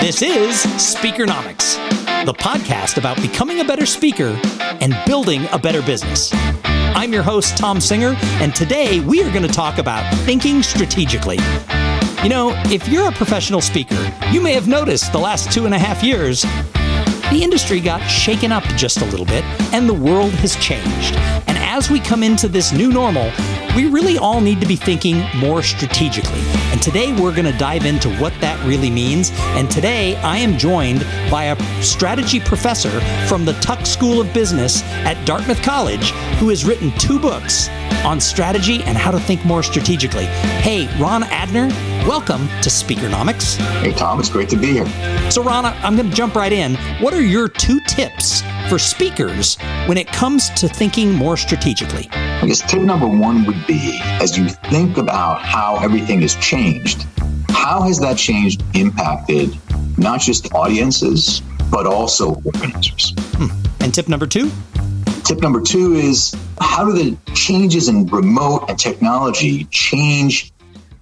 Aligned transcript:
This 0.00 0.20
is 0.20 0.56
Speakernomics, 0.82 1.76
the 2.24 2.32
podcast 2.32 2.96
about 2.96 3.22
becoming 3.22 3.60
a 3.60 3.64
better 3.64 3.86
speaker 3.86 4.36
and 4.80 4.92
building 5.06 5.46
a 5.52 5.58
better 5.60 5.80
business. 5.82 6.32
I'm 6.64 7.12
your 7.12 7.22
host, 7.22 7.56
Tom 7.56 7.80
Singer, 7.80 8.16
and 8.40 8.52
today 8.52 8.98
we 8.98 9.22
are 9.22 9.30
going 9.30 9.46
to 9.46 9.52
talk 9.52 9.78
about 9.78 10.12
thinking 10.24 10.62
strategically. 10.62 11.38
You 12.24 12.28
know, 12.28 12.52
if 12.66 12.88
you're 12.88 13.08
a 13.08 13.12
professional 13.12 13.60
speaker, 13.60 14.12
you 14.32 14.40
may 14.40 14.52
have 14.52 14.66
noticed 14.66 15.12
the 15.12 15.18
last 15.18 15.52
two 15.52 15.66
and 15.66 15.74
a 15.74 15.78
half 15.78 16.02
years, 16.02 16.42
the 17.30 17.40
industry 17.42 17.78
got 17.78 18.04
shaken 18.08 18.50
up 18.50 18.64
just 18.76 19.02
a 19.02 19.04
little 19.04 19.26
bit, 19.26 19.44
and 19.72 19.88
the 19.88 19.94
world 19.94 20.32
has 20.32 20.56
changed. 20.56 21.14
As 21.74 21.88
we 21.90 22.00
come 22.00 22.22
into 22.22 22.48
this 22.48 22.70
new 22.70 22.92
normal, 22.92 23.32
we 23.74 23.88
really 23.88 24.18
all 24.18 24.42
need 24.42 24.60
to 24.60 24.66
be 24.66 24.76
thinking 24.76 25.24
more 25.38 25.62
strategically. 25.62 26.42
And 26.70 26.82
today 26.82 27.14
we're 27.18 27.34
going 27.34 27.50
to 27.50 27.56
dive 27.56 27.86
into 27.86 28.14
what 28.16 28.38
that 28.42 28.62
really 28.66 28.90
means. 28.90 29.30
And 29.56 29.70
today 29.70 30.16
I 30.16 30.36
am 30.36 30.58
joined 30.58 31.00
by 31.30 31.44
a 31.44 31.82
strategy 31.82 32.40
professor 32.40 33.00
from 33.26 33.46
the 33.46 33.54
Tuck 33.54 33.86
School 33.86 34.20
of 34.20 34.34
Business 34.34 34.82
at 35.06 35.24
Dartmouth 35.24 35.62
College 35.62 36.10
who 36.38 36.50
has 36.50 36.66
written 36.66 36.92
two 36.98 37.18
books 37.18 37.70
on 38.04 38.20
strategy 38.20 38.82
and 38.82 38.98
how 38.98 39.10
to 39.10 39.18
think 39.20 39.42
more 39.46 39.62
strategically. 39.62 40.26
Hey, 40.60 40.88
Ron 41.00 41.22
Adner, 41.22 41.70
welcome 42.06 42.48
to 42.60 42.68
Speakernomics. 42.68 43.56
Hey, 43.80 43.92
Tom, 43.92 44.20
it's 44.20 44.28
great 44.28 44.50
to 44.50 44.56
be 44.56 44.72
here. 44.72 45.30
So, 45.30 45.42
Ron, 45.42 45.64
I'm 45.64 45.96
going 45.96 46.10
to 46.10 46.14
jump 46.14 46.34
right 46.34 46.52
in. 46.52 46.74
What 47.00 47.14
are 47.14 47.22
your 47.22 47.48
two 47.48 47.80
tips 47.88 48.42
for 48.72 48.78
speakers 48.78 49.58
when 49.84 49.98
it 49.98 50.06
comes 50.06 50.48
to 50.48 50.66
thinking 50.66 51.12
more 51.12 51.36
strategically? 51.36 52.08
I 52.10 52.46
guess 52.46 52.62
tip 52.62 52.80
number 52.80 53.06
one 53.06 53.44
would 53.44 53.66
be 53.66 54.00
as 54.02 54.38
you 54.38 54.48
think 54.48 54.96
about 54.96 55.42
how 55.42 55.76
everything 55.82 56.22
has 56.22 56.36
changed, 56.36 57.02
how 57.50 57.82
has 57.82 58.00
that 58.00 58.16
change 58.16 58.58
impacted 58.72 59.54
not 59.98 60.22
just 60.22 60.54
audiences, 60.54 61.42
but 61.70 61.86
also 61.86 62.36
organizers? 62.46 63.12
Hmm. 63.34 63.48
And 63.84 63.92
tip 63.92 64.08
number 64.08 64.26
two? 64.26 64.50
Tip 65.22 65.42
number 65.42 65.60
two 65.60 65.92
is 65.92 66.34
how 66.58 66.86
do 66.86 66.92
the 66.92 67.18
changes 67.34 67.90
in 67.90 68.06
remote 68.06 68.70
and 68.70 68.78
technology 68.78 69.64
change 69.64 70.50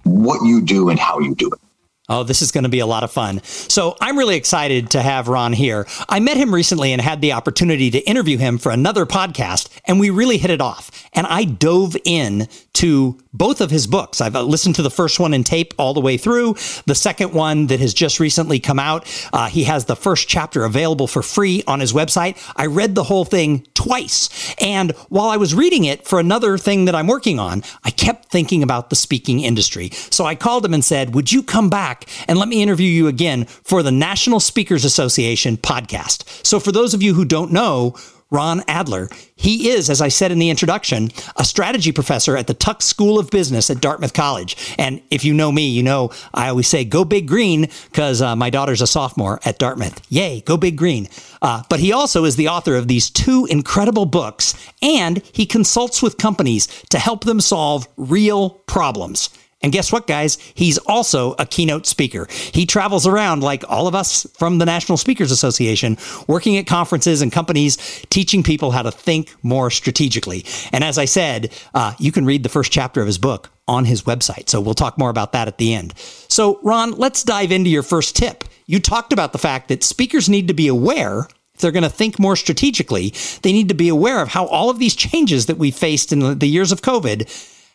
what 0.02 0.44
you 0.44 0.60
do 0.60 0.88
and 0.88 0.98
how 0.98 1.20
you 1.20 1.36
do 1.36 1.46
it? 1.46 1.69
Oh, 2.10 2.24
this 2.24 2.42
is 2.42 2.50
going 2.50 2.64
to 2.64 2.70
be 2.70 2.80
a 2.80 2.86
lot 2.86 3.04
of 3.04 3.12
fun. 3.12 3.40
So 3.44 3.96
I'm 4.00 4.18
really 4.18 4.34
excited 4.34 4.90
to 4.90 5.00
have 5.00 5.28
Ron 5.28 5.52
here. 5.52 5.86
I 6.08 6.18
met 6.18 6.36
him 6.36 6.52
recently 6.52 6.92
and 6.92 7.00
had 7.00 7.20
the 7.20 7.32
opportunity 7.32 7.88
to 7.92 7.98
interview 8.00 8.36
him 8.36 8.58
for 8.58 8.72
another 8.72 9.06
podcast, 9.06 9.68
and 9.84 10.00
we 10.00 10.10
really 10.10 10.36
hit 10.36 10.50
it 10.50 10.60
off. 10.60 10.90
And 11.12 11.24
I 11.28 11.44
dove 11.44 11.96
in 12.04 12.48
to 12.74 13.16
both 13.32 13.60
of 13.60 13.70
his 13.70 13.86
books. 13.86 14.20
I've 14.20 14.36
uh, 14.36 14.42
listened 14.42 14.74
to 14.76 14.82
the 14.82 14.90
first 14.90 15.20
one 15.20 15.34
in 15.34 15.44
tape 15.44 15.74
all 15.78 15.94
the 15.94 16.00
way 16.00 16.16
through. 16.16 16.54
The 16.86 16.94
second 16.94 17.32
one 17.32 17.66
that 17.68 17.80
has 17.80 17.94
just 17.94 18.20
recently 18.20 18.58
come 18.58 18.78
out, 18.78 19.06
uh, 19.32 19.48
he 19.48 19.64
has 19.64 19.84
the 19.84 19.96
first 19.96 20.28
chapter 20.28 20.64
available 20.64 21.06
for 21.06 21.22
free 21.22 21.62
on 21.66 21.80
his 21.80 21.92
website. 21.92 22.36
I 22.56 22.66
read 22.66 22.94
the 22.94 23.04
whole 23.04 23.24
thing 23.24 23.66
twice. 23.74 24.54
And 24.60 24.92
while 25.08 25.28
I 25.28 25.36
was 25.36 25.54
reading 25.54 25.84
it 25.84 26.06
for 26.06 26.18
another 26.18 26.58
thing 26.58 26.84
that 26.86 26.94
I'm 26.94 27.06
working 27.06 27.38
on, 27.38 27.62
I 27.84 27.90
kept 27.90 28.30
thinking 28.30 28.62
about 28.62 28.90
the 28.90 28.96
speaking 28.96 29.40
industry. 29.40 29.90
So 30.10 30.24
I 30.24 30.34
called 30.34 30.64
him 30.64 30.74
and 30.74 30.84
said, 30.84 31.14
Would 31.14 31.32
you 31.32 31.42
come 31.42 31.70
back 31.70 32.08
and 32.28 32.38
let 32.38 32.48
me 32.48 32.62
interview 32.62 32.88
you 32.88 33.06
again 33.06 33.44
for 33.44 33.82
the 33.82 33.92
National 33.92 34.40
Speakers 34.40 34.84
Association 34.84 35.56
podcast? 35.56 36.46
So 36.46 36.60
for 36.60 36.72
those 36.72 36.94
of 36.94 37.02
you 37.02 37.14
who 37.14 37.24
don't 37.24 37.52
know, 37.52 37.94
Ron 38.30 38.60
Adner. 38.60 39.12
He 39.34 39.70
is, 39.70 39.90
as 39.90 40.00
I 40.00 40.08
said 40.08 40.30
in 40.30 40.38
the 40.38 40.50
introduction, 40.50 41.10
a 41.36 41.44
strategy 41.44 41.92
professor 41.92 42.36
at 42.36 42.46
the 42.46 42.54
Tuck 42.54 42.82
School 42.82 43.18
of 43.18 43.30
Business 43.30 43.70
at 43.70 43.80
Dartmouth 43.80 44.12
College. 44.12 44.74
And 44.78 45.02
if 45.10 45.24
you 45.24 45.34
know 45.34 45.50
me, 45.50 45.68
you 45.68 45.82
know 45.82 46.10
I 46.32 46.48
always 46.48 46.68
say 46.68 46.84
go 46.84 47.04
big 47.04 47.26
green 47.26 47.68
because 47.90 48.22
uh, 48.22 48.36
my 48.36 48.50
daughter's 48.50 48.82
a 48.82 48.86
sophomore 48.86 49.40
at 49.44 49.58
Dartmouth. 49.58 50.00
Yay, 50.08 50.42
go 50.42 50.56
big 50.56 50.76
green. 50.76 51.08
Uh, 51.42 51.62
but 51.68 51.80
he 51.80 51.92
also 51.92 52.24
is 52.24 52.36
the 52.36 52.48
author 52.48 52.76
of 52.76 52.86
these 52.86 53.10
two 53.10 53.46
incredible 53.46 54.06
books, 54.06 54.54
and 54.82 55.22
he 55.32 55.46
consults 55.46 56.02
with 56.02 56.18
companies 56.18 56.66
to 56.90 56.98
help 56.98 57.24
them 57.24 57.40
solve 57.40 57.88
real 57.96 58.50
problems. 58.50 59.30
And 59.62 59.72
guess 59.72 59.92
what, 59.92 60.06
guys? 60.06 60.38
He's 60.54 60.78
also 60.78 61.34
a 61.38 61.44
keynote 61.44 61.86
speaker. 61.86 62.26
He 62.30 62.64
travels 62.64 63.06
around 63.06 63.42
like 63.42 63.62
all 63.68 63.86
of 63.86 63.94
us 63.94 64.26
from 64.38 64.58
the 64.58 64.64
National 64.64 64.96
Speakers 64.96 65.30
Association, 65.30 65.98
working 66.26 66.56
at 66.56 66.66
conferences 66.66 67.20
and 67.20 67.30
companies, 67.30 67.76
teaching 68.08 68.42
people 68.42 68.70
how 68.70 68.82
to 68.82 68.90
think 68.90 69.34
more 69.42 69.70
strategically. 69.70 70.46
And 70.72 70.82
as 70.82 70.96
I 70.96 71.04
said, 71.04 71.52
uh, 71.74 71.92
you 71.98 72.10
can 72.10 72.24
read 72.24 72.42
the 72.42 72.48
first 72.48 72.72
chapter 72.72 73.02
of 73.02 73.06
his 73.06 73.18
book 73.18 73.50
on 73.68 73.84
his 73.84 74.02
website. 74.02 74.48
So 74.48 74.60
we'll 74.60 74.74
talk 74.74 74.96
more 74.96 75.10
about 75.10 75.32
that 75.32 75.46
at 75.46 75.58
the 75.58 75.74
end. 75.74 75.92
So, 75.96 76.58
Ron, 76.62 76.92
let's 76.92 77.22
dive 77.22 77.52
into 77.52 77.68
your 77.68 77.82
first 77.82 78.16
tip. 78.16 78.44
You 78.66 78.80
talked 78.80 79.12
about 79.12 79.32
the 79.32 79.38
fact 79.38 79.68
that 79.68 79.84
speakers 79.84 80.28
need 80.28 80.48
to 80.48 80.54
be 80.54 80.68
aware 80.68 81.28
if 81.54 81.62
they're 81.62 81.72
going 81.72 81.82
to 81.82 81.90
think 81.90 82.18
more 82.18 82.36
strategically, 82.36 83.12
they 83.42 83.52
need 83.52 83.68
to 83.68 83.74
be 83.74 83.90
aware 83.90 84.22
of 84.22 84.28
how 84.28 84.46
all 84.46 84.70
of 84.70 84.78
these 84.78 84.96
changes 84.96 85.44
that 85.44 85.58
we 85.58 85.70
faced 85.70 86.10
in 86.10 86.38
the 86.38 86.46
years 86.46 86.72
of 86.72 86.80
COVID 86.80 87.28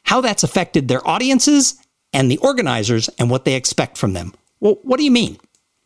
how 0.05 0.21
that's 0.21 0.43
affected 0.43 0.88
their 0.88 1.05
audiences 1.07 1.75
and 2.13 2.31
the 2.31 2.38
organizers 2.38 3.09
and 3.19 3.29
what 3.29 3.45
they 3.45 3.55
expect 3.55 3.97
from 3.97 4.13
them. 4.13 4.33
Well, 4.59 4.79
what 4.83 4.97
do 4.97 5.03
you 5.03 5.11
mean? 5.11 5.38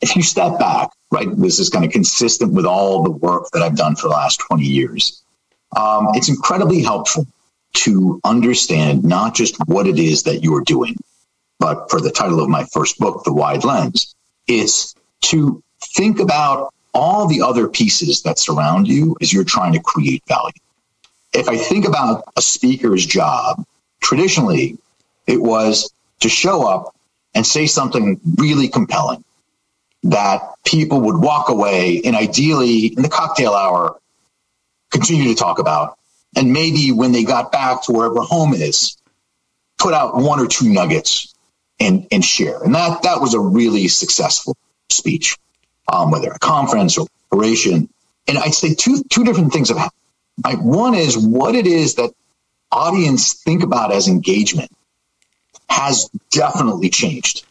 If 0.01 0.15
you 0.15 0.21
step 0.21 0.59
back, 0.59 0.89
right, 1.11 1.27
this 1.37 1.59
is 1.59 1.69
kind 1.69 1.83
of 1.83 1.91
consistent 1.91 2.53
with 2.53 2.65
all 2.65 3.03
the 3.03 3.11
work 3.11 3.49
that 3.51 3.61
I've 3.61 3.75
done 3.75 3.95
for 3.95 4.03
the 4.03 4.13
last 4.13 4.39
20 4.39 4.63
years. 4.63 5.21
Um, 5.75 6.07
it's 6.13 6.29
incredibly 6.29 6.81
helpful 6.81 7.25
to 7.73 8.19
understand 8.23 9.03
not 9.03 9.35
just 9.35 9.55
what 9.67 9.87
it 9.87 9.99
is 9.99 10.23
that 10.23 10.43
you're 10.43 10.61
doing, 10.61 10.95
but 11.59 11.89
for 11.89 11.99
the 11.99 12.11
title 12.11 12.39
of 12.41 12.49
my 12.49 12.65
first 12.65 12.97
book, 12.99 13.23
The 13.23 13.33
Wide 13.33 13.63
Lens, 13.63 14.15
it's 14.47 14.95
to 15.23 15.61
think 15.95 16.19
about 16.19 16.73
all 16.93 17.27
the 17.27 17.41
other 17.41 17.67
pieces 17.67 18.23
that 18.23 18.39
surround 18.39 18.87
you 18.87 19.15
as 19.21 19.31
you're 19.31 19.43
trying 19.43 19.73
to 19.73 19.79
create 19.79 20.23
value. 20.27 20.51
If 21.33 21.47
I 21.47 21.57
think 21.57 21.87
about 21.87 22.23
a 22.35 22.41
speaker's 22.41 23.05
job, 23.05 23.63
traditionally 24.01 24.77
it 25.27 25.41
was 25.41 25.91
to 26.21 26.29
show 26.29 26.67
up 26.67 26.95
and 27.35 27.45
say 27.45 27.67
something 27.67 28.19
really 28.37 28.67
compelling 28.67 29.23
that 30.03 30.41
people 30.65 31.01
would 31.01 31.17
walk 31.17 31.49
away 31.49 32.01
and 32.03 32.15
ideally 32.15 32.87
in 32.87 33.03
the 33.03 33.09
cocktail 33.09 33.53
hour 33.53 33.99
continue 34.91 35.25
to 35.25 35.35
talk 35.35 35.59
about. 35.59 35.97
And 36.35 36.53
maybe 36.53 36.91
when 36.91 37.11
they 37.11 37.23
got 37.23 37.51
back 37.51 37.83
to 37.83 37.91
wherever 37.91 38.21
home 38.21 38.53
is, 38.53 38.97
put 39.77 39.93
out 39.93 40.15
one 40.15 40.39
or 40.39 40.47
two 40.47 40.69
nuggets 40.69 41.33
and, 41.79 42.07
and 42.11 42.23
share. 42.23 42.61
And 42.63 42.75
that, 42.75 43.01
that 43.03 43.21
was 43.21 43.33
a 43.33 43.39
really 43.39 43.87
successful 43.87 44.55
speech, 44.89 45.37
um, 45.91 46.11
whether 46.11 46.31
a 46.31 46.39
conference 46.39 46.97
or 46.97 47.07
oration. 47.31 47.89
And 48.27 48.37
I'd 48.37 48.53
say 48.53 48.73
two, 48.73 49.03
two 49.09 49.23
different 49.23 49.53
things 49.53 49.69
have 49.69 49.77
happened. 49.77 50.65
One 50.65 50.93
is 50.93 51.17
what 51.17 51.55
it 51.55 51.67
is 51.67 51.95
that 51.95 52.13
audience 52.71 53.33
think 53.33 53.63
about 53.63 53.91
as 53.91 54.07
engagement 54.07 54.71
has 55.69 56.09
definitely 56.31 56.89
changed 56.89 57.45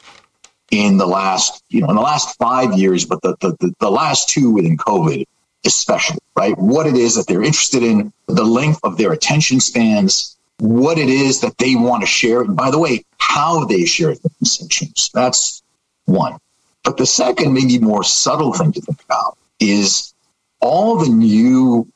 in 0.70 0.98
the 0.98 1.06
last, 1.06 1.62
you 1.70 1.80
know, 1.80 1.88
in 1.88 1.96
the 1.96 2.02
last 2.02 2.36
five 2.36 2.74
years, 2.74 3.04
but 3.04 3.22
the, 3.22 3.36
the, 3.40 3.74
the 3.80 3.90
last 3.90 4.28
two 4.28 4.50
within 4.50 4.76
COVID, 4.76 5.24
especially, 5.64 6.18
right? 6.36 6.56
What 6.58 6.86
it 6.86 6.94
is 6.94 7.14
that 7.14 7.26
they're 7.26 7.42
interested 7.42 7.82
in, 7.82 8.12
the 8.26 8.44
length 8.44 8.80
of 8.82 8.98
their 8.98 9.12
attention 9.12 9.60
spans, 9.60 10.36
what 10.58 10.98
it 10.98 11.08
is 11.08 11.40
that 11.40 11.56
they 11.58 11.74
want 11.74 12.02
to 12.02 12.06
share. 12.06 12.42
And 12.42 12.56
by 12.56 12.70
the 12.70 12.78
way, 12.78 13.04
how 13.18 13.64
they 13.64 13.84
share 13.84 14.14
things 14.14 14.60
and 14.60 14.70
change. 14.70 15.10
That's 15.12 15.62
one. 16.04 16.38
But 16.84 16.96
the 16.96 17.06
second, 17.06 17.52
maybe 17.52 17.78
more 17.78 18.02
subtle 18.04 18.52
thing 18.52 18.72
to 18.72 18.80
think 18.80 19.02
about 19.04 19.38
is 19.60 20.14
all 20.60 20.98
the 20.98 21.08
new 21.08 21.86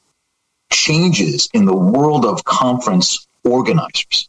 changes 0.73 1.49
in 1.53 1.65
the 1.65 1.77
world 1.77 2.25
of 2.25 2.45
conference 2.45 3.27
organizers, 3.45 4.29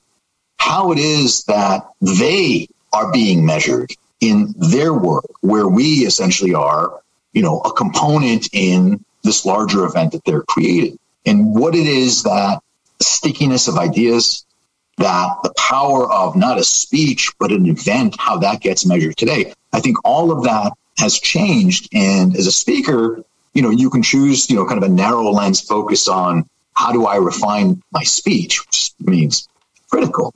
how 0.58 0.92
it 0.92 1.00
is 1.00 1.44
that 1.46 1.88
they 2.02 2.68
are 2.92 3.12
being 3.12 3.46
measured 3.46 3.92
in 4.22 4.54
their 4.58 4.94
work, 4.94 5.26
where 5.42 5.68
we 5.68 6.06
essentially 6.06 6.54
are, 6.54 7.02
you 7.34 7.42
know, 7.42 7.60
a 7.62 7.72
component 7.74 8.48
in 8.54 9.04
this 9.24 9.46
larger 9.46 9.86
event 9.86 10.12
that 10.12 10.24
they're 10.26 10.44
creating, 10.44 11.00
and 11.26 11.56
what 11.56 11.76
it 11.76 11.88
is 11.88 12.24
that 12.24 12.60
stickiness 13.02 13.68
of 13.68 13.78
ideas, 13.78 14.46
that 14.98 15.30
the 15.44 15.54
power 15.58 16.12
of 16.12 16.36
not 16.36 16.60
a 16.60 16.64
speech, 16.64 17.32
but 17.40 17.52
an 17.52 17.66
event, 17.66 18.16
how 18.20 18.38
that 18.38 18.62
gets 18.62 18.86
measured 18.86 19.18
today. 19.18 19.54
I 19.72 19.80
think 19.80 19.98
all 20.06 20.32
of 20.32 20.44
that 20.44 20.74
has 20.98 21.20
changed. 21.20 21.90
And 21.94 22.36
as 22.36 22.48
a 22.48 22.52
speaker, 22.52 23.24
you 23.54 23.62
know, 23.62 23.70
you 23.70 23.90
can 23.90 24.02
choose, 24.02 24.50
you 24.50 24.56
know, 24.56 24.66
kind 24.66 24.84
of 24.84 24.90
a 24.90 24.94
narrow 24.94 25.30
lens 25.30 25.62
focus 25.62 26.08
on 26.08 26.48
how 26.76 26.92
do 26.92 27.06
I 27.06 27.18
refine 27.18 27.82
my 27.92 28.04
speech, 28.04 28.66
which 28.66 28.92
means 29.00 29.48
critical. 29.90 30.34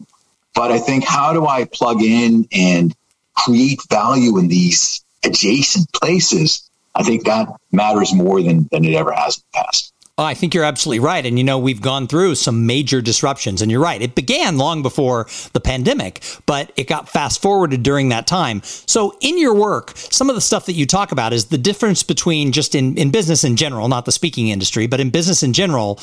But 0.54 0.72
I 0.72 0.80
think 0.80 1.04
how 1.04 1.34
do 1.34 1.46
I 1.46 1.66
plug 1.66 2.02
in 2.02 2.48
and 2.52 2.96
create 3.36 3.80
value 3.90 4.38
in 4.38 4.48
these 4.48 5.04
adjacent 5.24 5.92
places? 5.94 6.70
I 6.96 7.04
think 7.04 7.26
that 7.26 7.48
matters 7.72 8.14
more 8.14 8.42
than, 8.42 8.68
than 8.72 8.86
it 8.86 8.94
ever 8.94 9.12
has 9.12 9.38
in 9.38 9.44
the 9.52 9.60
past. 9.60 9.94
I 10.20 10.34
think 10.34 10.56
you're 10.56 10.64
absolutely 10.64 11.00
right. 11.00 11.24
And 11.24 11.38
you 11.38 11.44
know, 11.44 11.60
we've 11.60 11.82
gone 11.82 12.08
through 12.08 12.36
some 12.36 12.66
major 12.66 13.02
disruptions, 13.02 13.62
and 13.62 13.70
you're 13.70 13.82
right. 13.82 14.02
It 14.02 14.16
began 14.16 14.58
long 14.58 14.82
before 14.82 15.28
the 15.54 15.60
pandemic, 15.60 16.24
but 16.48 16.72
it 16.76 16.88
got 16.88 17.08
fast 17.08 17.40
forwarded 17.40 17.84
during 17.84 18.10
that 18.10 18.26
time. 18.26 18.64
So, 18.64 19.16
in 19.22 19.38
your 19.38 19.54
work, 19.54 19.94
some 19.96 20.28
of 20.28 20.36
the 20.36 20.42
stuff 20.42 20.66
that 20.66 20.74
you 20.74 20.88
talk 20.88 21.12
about 21.12 21.34
is 21.34 21.46
the 21.46 21.58
difference 21.60 22.02
between 22.02 22.52
just 22.52 22.74
in, 22.74 22.98
in 22.98 23.12
business 23.12 23.44
in 23.44 23.56
general, 23.58 23.88
not 23.90 24.06
the 24.06 24.12
speaking 24.12 24.48
industry, 24.48 24.88
but 24.88 25.00
in 25.00 25.12
business 25.12 25.44
in 25.44 25.54
general, 25.54 26.00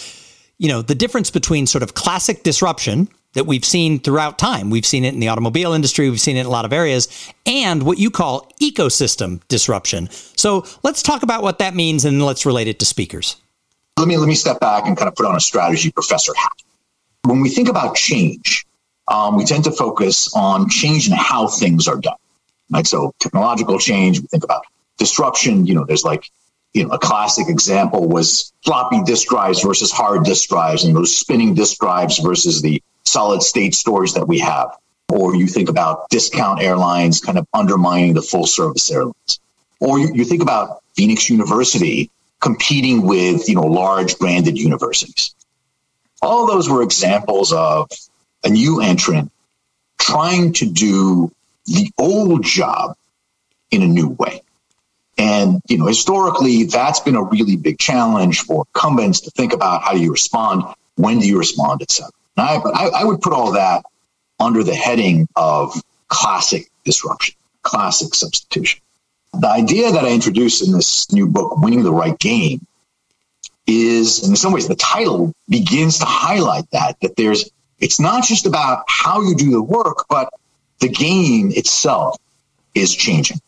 you 0.59 0.69
know, 0.69 0.81
the 0.81 0.95
difference 0.95 1.33
between 1.33 1.67
sort 1.67 1.83
of 1.83 1.95
classic 1.95 2.45
disruption 2.45 3.09
that 3.33 3.47
we've 3.47 3.65
seen 3.65 3.99
throughout 3.99 4.39
time. 4.39 4.71
We've 4.71 4.87
seen 4.87 5.05
it 5.05 5.13
in 5.13 5.19
the 5.19 5.27
automobile 5.27 5.73
industry, 5.73 6.09
we've 6.09 6.21
seen 6.21 6.37
it 6.37 6.43
in 6.43 6.47
a 6.47 6.51
lot 6.51 6.65
of 6.65 6.73
areas, 6.73 7.09
and 7.47 7.83
what 7.83 7.99
you 7.99 8.13
call 8.13 8.53
ecosystem 8.63 9.41
disruption. 9.49 10.09
So, 10.37 10.65
let's 10.85 11.03
talk 11.03 11.25
about 11.25 11.43
what 11.43 11.59
that 11.59 11.75
means 11.75 12.05
and 12.05 12.25
let's 12.25 12.47
relate 12.47 12.69
it 12.69 12.79
to 12.79 12.85
speakers 12.85 13.35
let 13.99 14.09
me 14.09 14.17
let 14.17 14.29
me 14.29 14.35
step 14.35 14.61
back 14.61 14.87
and 14.87 14.97
kind 14.97 15.09
of 15.09 15.15
put 15.15 15.27
on 15.27 15.37
a 15.37 15.41
strategy 15.41 15.91
professor 15.91 16.33
hat. 16.35 16.63
When 17.23 17.41
we 17.41 17.49
think 17.49 17.69
about 17.69 17.95
change, 17.95 18.67
um, 19.09 19.37
we 19.37 19.45
tend 19.45 19.65
to 19.65 19.73
focus 19.73 20.35
on 20.35 20.69
change 20.69 21.07
and 21.07 21.17
how 21.17 21.49
things 21.49 21.87
are 21.89 21.97
done. 21.97 22.17
Right. 22.71 22.87
So 22.87 23.13
technological 23.21 23.79
change, 23.79 24.21
we 24.21 24.27
think 24.27 24.45
about 24.45 24.65
disruption. 24.99 25.67
You 25.67 25.75
know, 25.75 25.85
there's 25.85 26.05
like, 26.05 26.31
you 26.73 26.85
know, 26.85 26.91
a 26.91 26.99
classic 26.99 27.49
example 27.49 28.09
was 28.09 28.53
floppy 28.65 29.03
disk 29.05 29.29
drives 29.29 29.63
versus 29.63 29.93
hard 29.93 30.25
disk 30.25 30.49
drives 30.49 30.85
and 30.85 30.97
those 30.97 31.15
spinning 31.17 31.55
disk 31.55 31.79
drives 31.79 32.19
versus 32.19 32.63
the 32.63 32.83
solid 33.05 33.43
state 33.43 33.75
storage 33.75 34.15
that 34.15 34.27
we 34.27 34.39
have. 34.41 34.77
Or 35.13 35.37
you 35.37 35.47
think 35.47 35.69
about 35.69 36.09
discount 36.09 36.63
airlines 36.63 37.21
kind 37.21 37.39
of 37.39 37.47
undermining 37.53 38.15
the 38.15 38.23
full 38.23 38.47
service 38.47 38.91
airlines. 38.91 39.39
Or 39.79 39.99
you, 39.99 40.11
you 40.15 40.25
think 40.25 40.43
about 40.43 40.83
Phoenix 40.97 41.29
University 41.29 42.11
competing 42.45 43.07
with, 43.07 43.49
you 43.49 43.55
know, 43.55 43.63
large 43.63 44.19
branded 44.19 44.59
universities. 44.59 45.35
All 46.21 46.47
those 46.47 46.69
were 46.69 46.83
examples 46.83 47.55
of 47.55 47.91
a 48.45 48.51
new 48.51 48.83
entrant 48.83 49.33
trying 49.99 50.53
to 50.53 50.67
do 50.67 51.33
the 51.65 51.91
old 51.99 52.45
job 52.45 52.97
in 53.71 53.81
a 53.83 53.87
new 53.87 54.09
way. 54.09 54.43
And, 55.17 55.63
you 55.69 55.79
know, 55.79 55.87
historically, 55.87 56.65
that's 56.65 57.01
been 57.01 57.17
a 57.17 57.23
really 57.23 57.57
big 57.57 57.79
challenge 57.79 58.41
for 58.41 58.67
incumbents 58.75 59.23
to 59.23 59.31
think 59.31 59.55
about 59.55 59.83
how 59.83 59.93
do 59.93 60.01
you 60.01 60.13
respond, 60.13 60.65
when 60.97 61.21
do 61.21 61.27
you 61.27 61.39
respond, 61.39 61.81
etc. 61.81 62.11
cetera. 62.37 62.73
I, 62.77 62.85
I, 62.85 63.01
I 63.01 63.05
would 63.05 63.23
put 63.23 63.33
all 63.33 63.53
that 63.53 63.87
under 64.39 64.63
the 64.63 64.75
heading 64.75 65.29
of 65.35 65.73
classic 66.09 66.69
disruption, 66.85 67.37
classic 67.63 68.15
substitution. 68.15 68.83
The 69.41 69.49
idea 69.49 69.93
that 69.93 70.05
I 70.05 70.11
introduced 70.11 70.67
in 70.67 70.73
this 70.73 71.11
new 71.13 71.27
book, 71.27 71.57
Winning 71.59 71.83
the 71.83 71.93
Right 71.93 72.19
Game, 72.19 72.67
is 73.67 74.29
in 74.29 74.37
some 74.37 74.53
ways 74.53 74.69
the 74.69 74.77
title 74.77 75.33
begins 75.49 75.99
to 75.99 76.05
highlight 76.05 76.71
that, 76.73 77.01
that 77.01 77.17
there's, 77.17 77.51
it's 77.79 77.99
not 77.99 78.25
just 78.25 78.47
about 78.47 78.85
how 78.89 79.23
you 79.23 79.35
do 79.35 79.51
the 79.51 79.63
work, 79.63 80.05
but 80.09 80.33
the 80.81 80.89
game 80.89 81.51
itself 81.53 82.19
is 82.75 82.95
changing, 82.95 83.39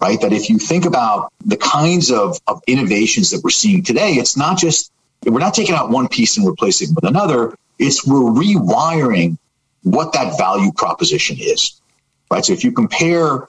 right? 0.00 0.20
That 0.20 0.32
if 0.32 0.50
you 0.50 0.58
think 0.58 0.84
about 0.84 1.32
the 1.44 1.56
kinds 1.56 2.10
of, 2.10 2.38
of 2.46 2.62
innovations 2.66 3.30
that 3.30 3.42
we're 3.44 3.50
seeing 3.50 3.84
today, 3.84 4.14
it's 4.14 4.36
not 4.36 4.58
just, 4.58 4.90
we're 5.24 5.38
not 5.38 5.54
taking 5.54 5.74
out 5.74 5.90
one 5.90 6.08
piece 6.08 6.36
and 6.36 6.46
replacing 6.46 6.90
it 6.90 6.94
with 6.96 7.04
another. 7.04 7.56
It's 7.78 8.06
we're 8.06 8.20
rewiring 8.20 9.38
what 9.82 10.12
that 10.14 10.36
value 10.38 10.72
proposition 10.72 11.36
is, 11.38 11.80
right? 12.30 12.44
So 12.44 12.52
if 12.52 12.64
you 12.64 12.72
compare 12.72 13.48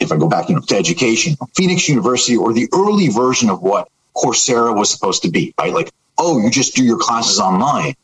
if 0.00 0.10
I 0.10 0.16
go 0.16 0.28
back 0.28 0.48
you 0.48 0.56
know, 0.56 0.62
to 0.62 0.76
education, 0.76 1.36
Phoenix 1.54 1.88
University 1.88 2.36
or 2.36 2.52
the 2.52 2.68
early 2.72 3.08
version 3.08 3.50
of 3.50 3.62
what 3.62 3.88
Coursera 4.16 4.76
was 4.76 4.90
supposed 4.90 5.22
to 5.22 5.30
be, 5.30 5.54
right? 5.58 5.72
Like, 5.72 5.90
oh, 6.18 6.40
you 6.40 6.50
just 6.50 6.74
do 6.74 6.84
your 6.84 6.98
classes 6.98 7.38
online. 7.38 7.94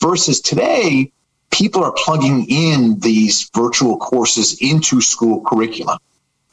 Versus 0.00 0.40
today, 0.40 1.10
people 1.50 1.82
are 1.82 1.92
plugging 1.96 2.46
in 2.48 2.98
these 3.00 3.50
virtual 3.54 3.96
courses 3.96 4.58
into 4.60 5.00
school 5.00 5.42
curricula, 5.44 5.98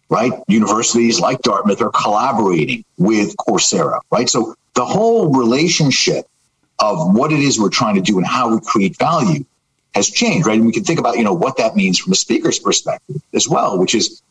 right? 0.10 0.32
Universities 0.48 1.20
like 1.20 1.42
Dartmouth 1.42 1.82
are 1.82 1.92
collaborating 1.92 2.86
with 2.98 3.36
Coursera, 3.38 4.00
right? 4.12 4.30
So 4.30 4.56
the 4.76 4.86
whole 4.86 5.34
relationship 5.34 6.28
of 6.80 7.16
what 7.16 7.32
it 7.32 7.40
is 7.40 7.60
we're 7.60 7.70
trying 7.70 7.96
to 7.96 8.02
do 8.02 8.18
and 8.18 8.26
how 8.26 8.54
we 8.54 8.60
create 8.62 8.98
value 8.98 9.46
has 9.94 10.10
changed, 10.10 10.46
right? 10.46 10.58
And 10.58 10.66
we 10.66 10.74
can 10.74 10.84
think 10.84 11.00
about, 11.00 11.18
you 11.18 11.24
know, 11.24 11.34
what 11.34 11.58
that 11.58 11.76
means 11.76 11.98
from 11.98 12.12
a 12.12 12.16
speaker's 12.16 12.60
perspective 12.60 13.22
as 13.34 13.48
well, 13.48 13.80
which 13.80 13.96
is 13.96 14.22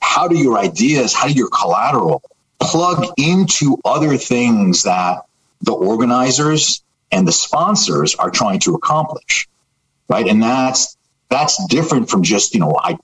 how 0.00 0.28
do 0.28 0.36
your 0.36 0.58
ideas, 0.58 1.14
how 1.14 1.28
do 1.28 1.34
your 1.34 1.48
collateral 1.48 2.22
plug 2.60 3.04
into 3.16 3.78
other 3.84 4.16
things 4.16 4.82
that 4.82 5.22
the 5.62 5.72
organizers 5.72 6.82
and 7.10 7.26
the 7.26 7.32
sponsors 7.32 8.14
are 8.16 8.30
trying 8.30 8.60
to 8.60 8.74
accomplish? 8.74 9.48
Right. 10.08 10.26
And 10.26 10.42
that's 10.42 10.96
that's 11.28 11.62
different 11.66 12.08
from 12.08 12.22
just, 12.22 12.54
you 12.54 12.60
know, 12.60 12.74
I 12.82 12.96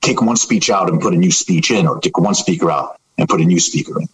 take 0.00 0.20
one 0.22 0.36
speech 0.36 0.70
out 0.70 0.88
and 0.88 1.00
put 1.00 1.14
a 1.14 1.16
new 1.16 1.30
speech 1.30 1.70
in, 1.70 1.86
or 1.86 2.00
take 2.00 2.18
one 2.18 2.34
speaker 2.34 2.70
out 2.70 3.00
and 3.16 3.28
put 3.28 3.40
a 3.40 3.44
new 3.44 3.60
speaker 3.60 4.00
in. 4.00 4.08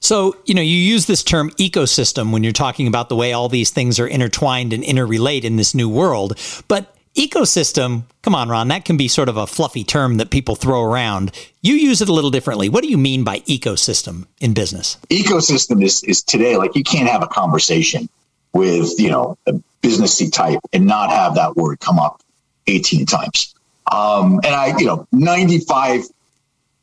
So, 0.00 0.36
you 0.44 0.54
know, 0.54 0.60
you 0.60 0.76
use 0.76 1.06
this 1.06 1.22
term 1.22 1.50
ecosystem 1.52 2.30
when 2.30 2.44
you're 2.44 2.52
talking 2.52 2.86
about 2.86 3.08
the 3.08 3.16
way 3.16 3.32
all 3.32 3.48
these 3.48 3.70
things 3.70 3.98
are 3.98 4.06
intertwined 4.06 4.74
and 4.74 4.84
interrelate 4.84 5.44
in 5.44 5.56
this 5.56 5.74
new 5.74 5.88
world. 5.88 6.38
But 6.68 6.93
Ecosystem, 7.16 8.02
come 8.22 8.34
on, 8.34 8.48
Ron, 8.48 8.68
that 8.68 8.84
can 8.84 8.96
be 8.96 9.06
sort 9.06 9.28
of 9.28 9.36
a 9.36 9.46
fluffy 9.46 9.84
term 9.84 10.16
that 10.16 10.30
people 10.30 10.56
throw 10.56 10.82
around. 10.82 11.30
You 11.62 11.74
use 11.74 12.02
it 12.02 12.08
a 12.08 12.12
little 12.12 12.30
differently. 12.30 12.68
What 12.68 12.82
do 12.82 12.90
you 12.90 12.98
mean 12.98 13.22
by 13.22 13.40
ecosystem 13.40 14.26
in 14.40 14.52
business? 14.52 14.98
Ecosystem 15.10 15.82
is, 15.82 16.02
is 16.02 16.22
today, 16.22 16.56
like 16.56 16.74
you 16.74 16.82
can't 16.82 17.08
have 17.08 17.22
a 17.22 17.28
conversation 17.28 18.08
with, 18.52 18.98
you 18.98 19.10
know, 19.10 19.38
a 19.46 19.52
businessy 19.80 20.32
type 20.32 20.58
and 20.72 20.86
not 20.86 21.10
have 21.10 21.36
that 21.36 21.54
word 21.54 21.78
come 21.78 22.00
up 22.00 22.20
18 22.66 23.06
times. 23.06 23.54
Um, 23.92 24.40
and 24.44 24.54
I, 24.54 24.76
you 24.78 24.86
know, 24.86 25.06
95 25.12 26.06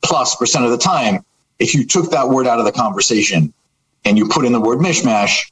plus 0.02 0.36
percent 0.38 0.64
of 0.64 0.72
the 0.72 0.78
time, 0.78 1.26
if 1.60 1.74
you 1.74 1.86
took 1.86 2.12
that 2.12 2.30
word 2.30 2.48
out 2.48 2.58
of 2.58 2.66
the 2.66 2.72
conversation 2.72 3.54
and 4.06 4.18
you 4.18 4.30
put 4.30 4.46
in 4.46 4.54
the 4.54 4.62
word 4.62 4.80
mishmash, 4.80 5.52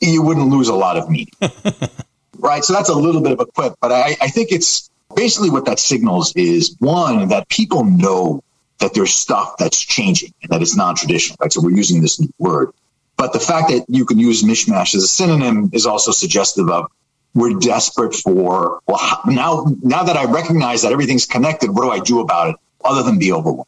you 0.00 0.22
wouldn't 0.22 0.48
lose 0.48 0.68
a 0.68 0.74
lot 0.74 0.96
of 0.96 1.08
meaning. 1.08 1.28
right? 2.38 2.64
So 2.64 2.72
that's 2.72 2.88
a 2.88 2.94
little 2.94 3.20
bit 3.20 3.32
of 3.32 3.40
a 3.40 3.46
quip, 3.46 3.74
but 3.80 3.92
I, 3.92 4.16
I 4.20 4.28
think 4.28 4.52
it's 4.52 4.90
basically 5.14 5.50
what 5.50 5.64
that 5.66 5.78
signals 5.78 6.32
is 6.36 6.76
one, 6.78 7.28
that 7.28 7.48
people 7.48 7.84
know 7.84 8.42
that 8.78 8.94
there's 8.94 9.12
stuff 9.12 9.56
that's 9.58 9.80
changing 9.80 10.32
and 10.42 10.50
that 10.52 10.62
it's 10.62 10.76
non-traditional, 10.76 11.36
right? 11.40 11.52
So 11.52 11.60
we're 11.60 11.76
using 11.76 12.00
this 12.00 12.20
new 12.20 12.32
word. 12.38 12.72
But 13.16 13.32
the 13.32 13.40
fact 13.40 13.68
that 13.68 13.84
you 13.88 14.04
can 14.04 14.18
use 14.18 14.44
mishmash 14.44 14.94
as 14.94 15.02
a 15.02 15.08
synonym 15.08 15.70
is 15.72 15.86
also 15.86 16.12
suggestive 16.12 16.70
of 16.70 16.90
we're 17.34 17.58
desperate 17.58 18.14
for, 18.14 18.80
well, 18.86 19.20
now, 19.26 19.66
now 19.82 20.04
that 20.04 20.16
I 20.16 20.24
recognize 20.24 20.82
that 20.82 20.92
everything's 20.92 21.26
connected, 21.26 21.70
what 21.70 21.82
do 21.82 21.90
I 21.90 21.98
do 21.98 22.20
about 22.20 22.50
it 22.50 22.56
other 22.84 23.02
than 23.02 23.18
be 23.18 23.32
overwhelmed? 23.32 23.66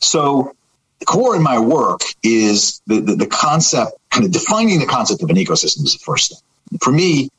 So 0.00 0.54
the 0.98 1.06
core 1.06 1.36
in 1.36 1.42
my 1.42 1.58
work 1.58 2.00
is 2.22 2.82
the, 2.86 3.00
the, 3.00 3.14
the 3.14 3.26
concept, 3.26 3.92
kind 4.10 4.24
of 4.24 4.32
defining 4.32 4.80
the 4.80 4.86
concept 4.86 5.22
of 5.22 5.30
an 5.30 5.36
ecosystem 5.36 5.84
is 5.84 5.94
the 5.94 6.04
first 6.04 6.26
step. 6.26 6.38
For 6.82 6.92
me, 6.92 7.30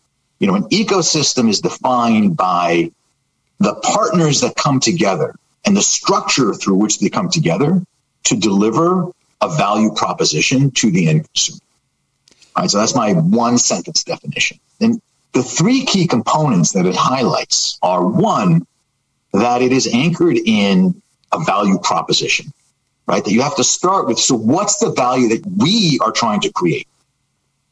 you 0.41 0.47
know, 0.47 0.55
an 0.55 0.63
ecosystem 0.69 1.49
is 1.49 1.61
defined 1.61 2.35
by 2.35 2.91
the 3.59 3.75
partners 3.75 4.41
that 4.41 4.55
come 4.55 4.79
together 4.79 5.35
and 5.65 5.77
the 5.77 5.83
structure 5.83 6.55
through 6.55 6.77
which 6.77 6.99
they 6.99 7.09
come 7.09 7.29
together 7.29 7.79
to 8.23 8.35
deliver 8.35 9.11
a 9.41 9.49
value 9.55 9.93
proposition 9.93 10.71
to 10.71 10.89
the 10.89 11.07
end 11.07 11.27
consumer. 11.27 11.59
All 12.55 12.63
right, 12.63 12.71
so 12.71 12.79
that's 12.79 12.95
my 12.95 13.13
one 13.13 13.59
sentence 13.59 14.03
definition. 14.03 14.59
And 14.81 14.99
the 15.33 15.43
three 15.43 15.85
key 15.85 16.07
components 16.07 16.71
that 16.71 16.87
it 16.87 16.95
highlights 16.95 17.77
are 17.83 18.03
one, 18.03 18.65
that 19.33 19.61
it 19.61 19.71
is 19.71 19.87
anchored 19.93 20.37
in 20.43 20.99
a 21.31 21.39
value 21.43 21.77
proposition, 21.83 22.51
right? 23.05 23.23
That 23.23 23.31
you 23.31 23.43
have 23.43 23.55
to 23.57 23.63
start 23.63 24.07
with. 24.07 24.17
So, 24.17 24.35
what's 24.35 24.79
the 24.79 24.91
value 24.91 25.29
that 25.29 25.45
we 25.45 25.99
are 26.01 26.11
trying 26.11 26.41
to 26.41 26.51
create? 26.51 26.87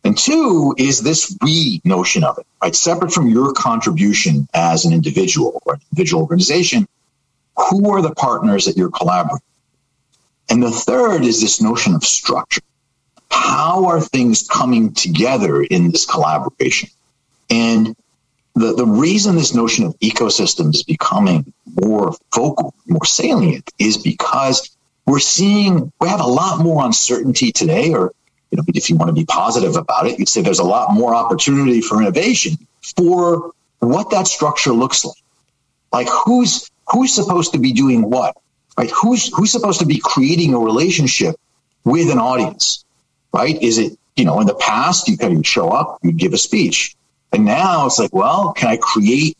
And 0.10 0.18
two 0.18 0.74
is 0.76 1.02
this 1.02 1.38
we 1.44 1.82
notion 1.86 2.24
of 2.24 2.40
it, 2.40 2.48
right? 2.64 2.74
Separate 2.74 3.12
from 3.12 3.30
your 3.30 3.54
contribution 3.54 4.48
as 4.56 4.84
an 4.84 4.92
individual 4.92 5.62
or 5.68 5.76
an 5.76 5.82
individual 5.92 6.24
organization, 6.24 6.88
who 7.56 7.92
are 7.92 8.02
the 8.02 8.16
partners 8.16 8.66
that 8.66 8.76
you're 8.76 8.90
collaborating? 8.90 9.46
And 10.50 10.64
the 10.64 10.72
third 10.72 11.26
is 11.26 11.42
this 11.42 11.62
notion 11.62 11.94
of 11.94 12.04
structure. 12.04 12.64
How 13.30 13.86
are 13.86 14.02
things 14.02 14.48
coming 14.48 14.94
together 14.94 15.62
in 15.62 15.92
this 15.92 16.08
collaboration? 16.08 16.90
And 17.52 17.96
the, 18.56 18.74
the 18.74 18.88
reason 18.88 19.36
this 19.36 19.54
notion 19.54 19.86
of 19.86 20.00
ecosystem 20.00 20.74
is 20.74 20.82
becoming 20.82 21.54
more 21.84 22.16
focal, 22.32 22.74
more 22.88 23.06
salient, 23.06 23.70
is 23.78 23.96
because 23.96 24.76
we're 25.06 25.20
seeing 25.20 25.94
we 26.02 26.08
have 26.08 26.20
a 26.20 26.24
lot 26.24 26.64
more 26.64 26.84
uncertainty 26.84 27.52
today, 27.52 27.94
or 27.94 28.12
you 28.52 28.58
know, 28.58 28.64
if 28.68 28.90
you 28.90 28.96
want 28.96 29.10
to 29.10 29.14
be 29.14 29.26
positive 29.26 29.76
about 29.76 30.08
it, 30.08 30.18
you'd 30.18 30.30
say 30.30 30.42
there's 30.42 30.60
a 30.60 30.64
lot 30.64 30.94
more 30.94 31.14
opportunity 31.14 31.82
for 31.82 32.02
innovation 32.02 32.58
for 32.98 33.52
what 33.80 34.10
that 34.12 34.28
structure 34.28 34.72
looks 34.72 35.06
like. 35.06 35.16
Like 35.92 36.08
who's 36.26 36.70
who's 36.88 37.14
supposed 37.14 37.54
to 37.54 37.60
be 37.60 37.74
doing 37.74 38.10
what? 38.10 38.36
Right? 38.78 38.92
Who's 38.92 39.32
who's 39.36 39.52
supposed 39.52 39.80
to 39.80 39.86
be 39.86 40.00
creating 40.04 40.54
a 40.54 40.60
relationship 40.60 41.36
with 41.84 42.10
an 42.12 42.18
audience? 42.18 42.86
Right? 43.34 43.62
Is 43.62 43.78
it, 43.78 43.98
you 44.16 44.26
know, 44.26 44.40
in 44.40 44.48
the 44.48 44.56
past 44.56 45.08
you 45.08 45.18
kind 45.18 45.38
of 45.38 45.46
show 45.46 45.70
up, 45.70 46.00
you'd 46.02 46.18
give 46.18 46.34
a 46.34 46.38
speech. 46.38 46.96
And 47.32 47.46
now 47.46 47.86
it's 47.86 48.00
like, 48.00 48.14
well, 48.14 48.54
can 48.54 48.70
I 48.70 48.78
create, 48.78 49.38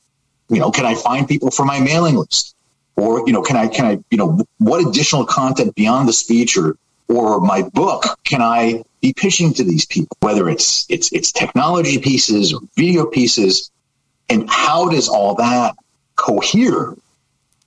you 0.50 0.60
know, 0.60 0.70
can 0.70 0.86
I 0.86 0.94
find 0.94 1.28
people 1.28 1.50
for 1.50 1.66
my 1.66 1.80
mailing 1.80 2.16
list? 2.16 2.56
Or, 2.96 3.26
you 3.26 3.34
know, 3.34 3.42
can 3.42 3.56
I, 3.56 3.68
can 3.68 3.86
I, 3.86 4.04
you 4.12 4.18
know, 4.18 4.46
what 4.60 4.86
additional 4.86 5.26
content 5.26 5.74
beyond 5.74 6.08
the 6.08 6.14
speech 6.14 6.56
or, 6.56 6.78
or 7.10 7.42
my 7.42 7.64
book 7.64 8.06
can 8.24 8.42
I 8.42 8.84
be 9.02 9.14
pitching 9.14 9.54
to 9.56 9.64
these 9.64 9.86
people? 9.86 10.16
Whether 10.22 10.48
it's, 10.50 10.86
it's, 10.90 11.12
it's 11.12 11.32
technology 11.32 12.00
pieces 12.00 12.54
or 12.54 12.62
video 12.76 13.06
pieces. 13.06 13.72
And 14.30 14.50
how 14.50 14.90
does 14.90 15.10
all 15.10 15.36
that 15.36 15.76
cohere 16.16 16.94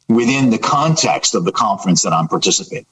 within 0.08 0.50
the 0.50 0.58
context 0.58 1.34
of 1.34 1.44
the 1.44 1.52
conference 1.52 2.02
that 2.02 2.12
I'm 2.12 2.28
participating? 2.28 2.87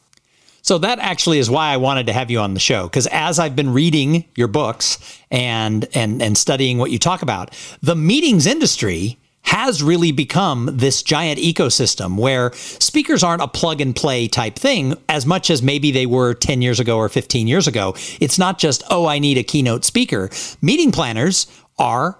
So 0.62 0.78
that 0.78 0.99
actually 0.99 1.38
is 1.38 1.49
why 1.49 1.73
I 1.73 1.76
wanted 1.78 2.07
to 2.07 2.12
have 2.12 2.30
you 2.30 2.40
on 2.40 2.54
the 2.54 2.61
show 2.61 2.85
because 2.85 3.07
as 3.07 3.38
I've 3.38 3.57
been 3.57 3.73
reading 3.73 4.26
your 4.35 4.49
books 4.49 4.99
and 5.30 5.88
and 5.95 6.21
and 6.21 6.37
studying 6.37 6.76
what 6.76 6.90
you 6.90 6.99
talk 6.99 7.23
about, 7.23 7.57
the 7.80 7.97
meetings 7.97 8.47
industry 8.47 9.19
has 9.42 9.82
really 9.82 10.12
become 10.12 10.70
this 10.73 11.02
giant 11.02 11.38
ecosystem 11.38 12.16
where 12.16 12.52
speakers 12.54 13.23
aren't 13.23 13.42
a 13.42 13.49
plug 13.49 13.80
and 13.80 13.97
play 13.97 14.28
type 14.28 14.56
thing 14.56 14.94
as 15.09 15.26
much 15.26 15.50
as 15.50 15.62
maybe 15.62 15.90
they 15.90 16.06
were 16.06 16.35
10 16.35 16.62
years 16.62 16.78
ago 16.78 16.97
or 16.97 17.09
15 17.09 17.49
years 17.49 17.66
ago. 17.66 17.94
It's 18.20 18.38
not 18.38 18.59
just, 18.59 18.82
oh, 18.90 19.06
I 19.06 19.18
need 19.18 19.38
a 19.38 19.42
keynote 19.42 19.85
speaker. 19.85 20.30
Meeting 20.62 20.92
planners 20.92 21.47
are 21.78 22.18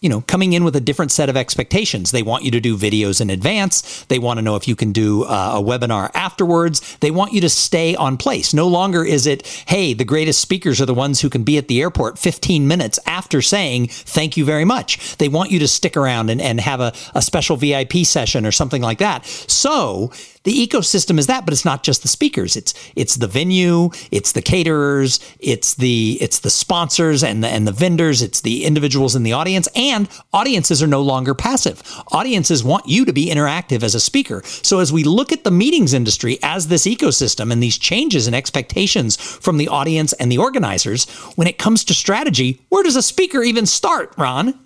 you 0.00 0.08
know, 0.08 0.22
coming 0.22 0.52
in 0.52 0.64
with 0.64 0.74
a 0.76 0.80
different 0.80 1.12
set 1.12 1.28
of 1.28 1.36
expectations. 1.36 2.10
They 2.10 2.22
want 2.22 2.44
you 2.44 2.50
to 2.52 2.60
do 2.60 2.76
videos 2.76 3.20
in 3.20 3.30
advance. 3.30 4.04
They 4.04 4.18
want 4.18 4.38
to 4.38 4.42
know 4.42 4.56
if 4.56 4.66
you 4.66 4.76
can 4.76 4.92
do 4.92 5.24
uh, 5.24 5.58
a 5.58 5.62
webinar 5.62 6.10
afterwards. 6.14 6.96
They 7.00 7.10
want 7.10 7.32
you 7.32 7.40
to 7.42 7.50
stay 7.50 7.94
on 7.94 8.16
place. 8.16 8.54
No 8.54 8.66
longer 8.66 9.04
is 9.04 9.26
it, 9.26 9.46
hey, 9.66 9.92
the 9.92 10.04
greatest 10.04 10.40
speakers 10.40 10.80
are 10.80 10.86
the 10.86 10.94
ones 10.94 11.20
who 11.20 11.28
can 11.28 11.44
be 11.44 11.58
at 11.58 11.68
the 11.68 11.80
airport 11.80 12.18
15 12.18 12.66
minutes 12.66 12.98
after 13.06 13.42
saying 13.42 13.88
thank 13.88 14.36
you 14.36 14.44
very 14.44 14.64
much. 14.64 15.16
They 15.18 15.28
want 15.28 15.50
you 15.50 15.58
to 15.60 15.68
stick 15.68 15.96
around 15.96 16.30
and, 16.30 16.40
and 16.40 16.60
have 16.60 16.80
a, 16.80 16.92
a 17.14 17.22
special 17.22 17.56
VIP 17.56 18.04
session 18.04 18.46
or 18.46 18.52
something 18.52 18.82
like 18.82 18.98
that. 18.98 19.24
So 19.26 20.12
the 20.44 20.66
ecosystem 20.66 21.18
is 21.18 21.26
that, 21.26 21.44
but 21.44 21.52
it's 21.52 21.66
not 21.66 21.82
just 21.82 22.00
the 22.00 22.08
speakers. 22.08 22.56
It's 22.56 22.72
it's 22.96 23.16
the 23.16 23.26
venue, 23.26 23.90
it's 24.10 24.32
the 24.32 24.40
caterers, 24.40 25.20
it's 25.38 25.74
the 25.74 26.16
it's 26.20 26.38
the 26.38 26.48
sponsors 26.48 27.22
and 27.22 27.44
the 27.44 27.48
and 27.48 27.66
the 27.66 27.72
vendors, 27.72 28.22
it's 28.22 28.40
the 28.40 28.64
individuals 28.64 29.14
in 29.14 29.22
the 29.22 29.34
audience, 29.34 29.68
and 29.76 30.08
audiences 30.32 30.82
are 30.82 30.86
no 30.86 31.02
longer 31.02 31.34
passive. 31.34 31.82
Audiences 32.10 32.64
want 32.64 32.88
you 32.88 33.04
to 33.04 33.12
be 33.12 33.26
interactive 33.26 33.82
as 33.82 33.94
a 33.94 34.00
speaker. 34.00 34.40
So 34.44 34.78
as 34.78 34.90
we 34.90 35.04
look 35.04 35.30
at 35.30 35.44
the 35.44 35.50
meetings 35.50 35.92
industry 35.92 36.38
as 36.42 36.68
this 36.68 36.86
ecosystem 36.86 37.52
and 37.52 37.62
these 37.62 37.76
changes 37.76 38.26
and 38.26 38.34
expectations 38.34 39.16
from 39.16 39.58
the 39.58 39.68
audience 39.68 40.14
and 40.14 40.32
the 40.32 40.38
organizers, 40.38 41.06
when 41.36 41.48
it 41.48 41.58
comes 41.58 41.84
to 41.84 41.94
strategy, 41.94 42.62
where 42.70 42.82
does 42.82 42.96
a 42.96 43.02
speaker 43.02 43.42
even 43.42 43.66
start, 43.66 44.14
Ron? 44.16 44.58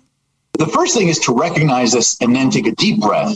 The 0.57 0.67
first 0.67 0.95
thing 0.95 1.09
is 1.09 1.19
to 1.19 1.33
recognize 1.33 1.91
this 1.91 2.15
and 2.21 2.33
then 2.33 2.49
take 2.49 2.65
a 2.65 2.71
deep 2.71 3.01
breath 3.01 3.35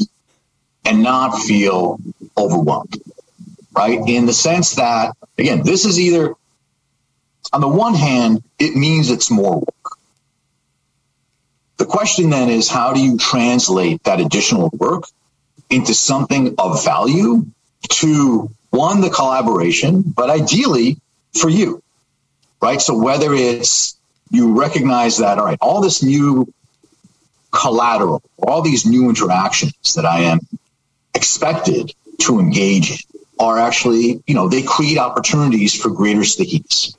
and 0.86 1.04
not 1.04 1.38
feel 1.40 2.00
overwhelmed, 2.38 3.02
right? 3.76 4.00
In 4.08 4.26
the 4.26 4.34
sense 4.34 4.76
that, 4.76 5.16
again, 5.38 5.62
this 5.64 5.86
is 5.86 6.00
either, 6.00 6.34
on 7.54 7.62
the 7.62 7.68
one 7.68 7.96
hand, 7.96 8.44
it 8.58 8.76
means 8.76 9.10
it's 9.10 9.30
more 9.30 9.60
work. 9.60 9.98
The 11.78 11.86
question 11.86 12.30
then 12.30 12.50
is 12.50 12.70
how 12.70 12.94
do 12.94 13.02
you 13.02 13.18
translate 13.18 14.04
that 14.04 14.20
additional 14.20 14.70
work 14.74 15.06
into 15.70 15.94
something 15.94 16.56
of 16.58 16.84
value 16.84 17.46
to 17.90 18.50
one, 18.72 19.02
the 19.02 19.10
collaboration, 19.10 20.02
but 20.02 20.30
ideally 20.30 20.98
for 21.40 21.50
you, 21.50 21.82
right? 22.62 22.82
So 22.82 22.98
whether 22.98 23.34
it's 23.34 23.96
you 24.32 24.60
recognize 24.60 25.18
that, 25.18 25.40
all 25.40 25.46
right, 25.46 25.58
all 25.62 25.82
this 25.82 26.04
new 26.04 26.52
collateral, 27.52 28.22
all 28.38 28.62
these 28.62 28.86
new 28.86 29.10
interactions 29.10 29.94
that 29.96 30.06
I 30.06 30.20
am 30.22 30.40
expected 31.20 31.94
to 32.20 32.40
engage 32.40 32.92
in 32.92 32.98
are 33.40 33.58
actually, 33.58 34.22
you 34.28 34.36
know, 34.36 34.50
they 34.50 34.62
create 34.62 34.98
opportunities 34.98 35.74
for 35.74 35.90
greater 35.90 36.24
stickiness, 36.24 36.96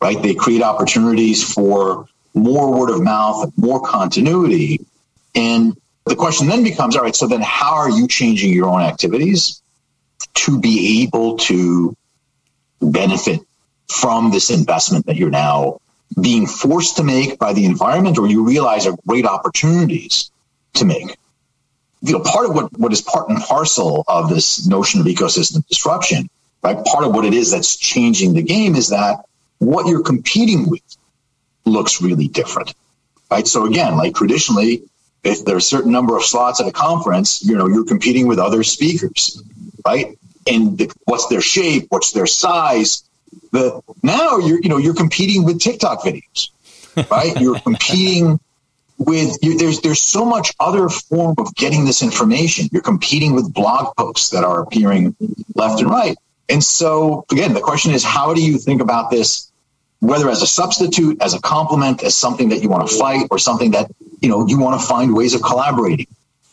right? 0.00 0.20
They 0.22 0.34
create 0.34 0.62
opportunities 0.62 1.42
for 1.42 2.06
more 2.34 2.78
word 2.78 2.90
of 2.90 3.02
mouth, 3.02 3.52
more 3.56 3.80
continuity. 3.80 4.86
And 5.34 5.76
the 6.06 6.16
question 6.16 6.46
then 6.46 6.62
becomes, 6.62 6.96
all 6.96 7.02
right, 7.02 7.14
so 7.14 7.26
then 7.26 7.42
how 7.42 7.74
are 7.74 7.90
you 7.90 8.06
changing 8.06 8.52
your 8.52 8.68
own 8.68 8.82
activities 8.82 9.62
to 10.34 10.60
be 10.60 11.02
able 11.02 11.38
to 11.38 11.96
benefit 12.80 13.40
from 13.88 14.30
this 14.30 14.50
investment 14.50 15.06
that 15.06 15.16
you're 15.16 15.30
now 15.30 15.80
being 16.20 16.46
forced 16.46 16.96
to 16.96 17.04
make 17.04 17.38
by 17.38 17.52
the 17.52 17.64
environment 17.64 18.18
or 18.18 18.28
you 18.28 18.46
realize 18.46 18.86
are 18.86 18.96
great 19.06 19.26
opportunities 19.26 20.30
to 20.74 20.84
make? 20.84 21.16
You 22.02 22.12
know, 22.12 22.20
part 22.20 22.48
of 22.48 22.54
what, 22.54 22.78
what 22.78 22.92
is 22.92 23.02
part 23.02 23.28
and 23.28 23.38
parcel 23.38 24.04
of 24.08 24.28
this 24.28 24.66
notion 24.66 25.00
of 25.00 25.06
ecosystem 25.06 25.66
disruption, 25.68 26.28
right? 26.62 26.82
Part 26.84 27.04
of 27.04 27.14
what 27.14 27.24
it 27.24 27.34
is 27.34 27.50
that's 27.50 27.76
changing 27.76 28.34
the 28.34 28.42
game 28.42 28.74
is 28.74 28.88
that 28.88 29.24
what 29.58 29.86
you're 29.86 30.02
competing 30.02 30.68
with 30.68 30.82
looks 31.64 32.00
really 32.00 32.28
different, 32.28 32.74
right? 33.30 33.46
So 33.46 33.66
again, 33.66 33.96
like 33.96 34.14
traditionally, 34.14 34.82
if 35.22 35.44
there's 35.44 35.64
a 35.64 35.68
certain 35.68 35.92
number 35.92 36.16
of 36.16 36.24
slots 36.24 36.60
at 36.60 36.66
a 36.66 36.72
conference, 36.72 37.44
you 37.44 37.56
know, 37.56 37.68
you're 37.68 37.84
competing 37.84 38.26
with 38.26 38.38
other 38.38 38.62
speakers, 38.62 39.42
right? 39.84 40.18
And 40.46 40.78
the, 40.78 40.92
what's 41.04 41.26
their 41.28 41.42
shape? 41.42 41.86
What's 41.90 42.12
their 42.12 42.26
size? 42.26 43.04
The 43.52 43.82
now 44.02 44.38
you're, 44.38 44.60
you 44.60 44.70
know, 44.70 44.78
you're 44.78 44.94
competing 44.94 45.44
with 45.44 45.60
TikTok 45.60 46.00
videos, 46.00 46.50
right? 47.10 47.38
you're 47.38 47.60
competing 47.60 48.40
with 49.00 49.38
you, 49.42 49.56
there's 49.56 49.80
there's 49.80 50.00
so 50.00 50.24
much 50.24 50.52
other 50.60 50.88
form 50.88 51.34
of 51.38 51.54
getting 51.54 51.84
this 51.86 52.02
information. 52.02 52.68
You're 52.70 52.82
competing 52.82 53.34
with 53.34 53.52
blog 53.52 53.96
posts 53.96 54.30
that 54.30 54.44
are 54.44 54.60
appearing 54.60 55.16
left 55.54 55.80
and 55.80 55.90
right. 55.90 56.16
And 56.48 56.62
so 56.62 57.24
again, 57.32 57.54
the 57.54 57.60
question 57.60 57.92
is 57.92 58.04
how 58.04 58.34
do 58.34 58.44
you 58.44 58.58
think 58.58 58.82
about 58.82 59.10
this 59.10 59.50
whether 60.00 60.30
as 60.30 60.42
a 60.42 60.46
substitute, 60.46 61.20
as 61.20 61.34
a 61.34 61.40
complement, 61.40 62.02
as 62.02 62.14
something 62.14 62.48
that 62.48 62.62
you 62.62 62.68
want 62.68 62.88
to 62.88 62.98
fight 62.98 63.26
or 63.30 63.38
something 63.38 63.72
that, 63.72 63.90
you 64.20 64.28
know, 64.28 64.46
you 64.46 64.58
want 64.58 64.80
to 64.80 64.86
find 64.86 65.14
ways 65.14 65.34
of 65.34 65.42
collaborating. 65.42 66.06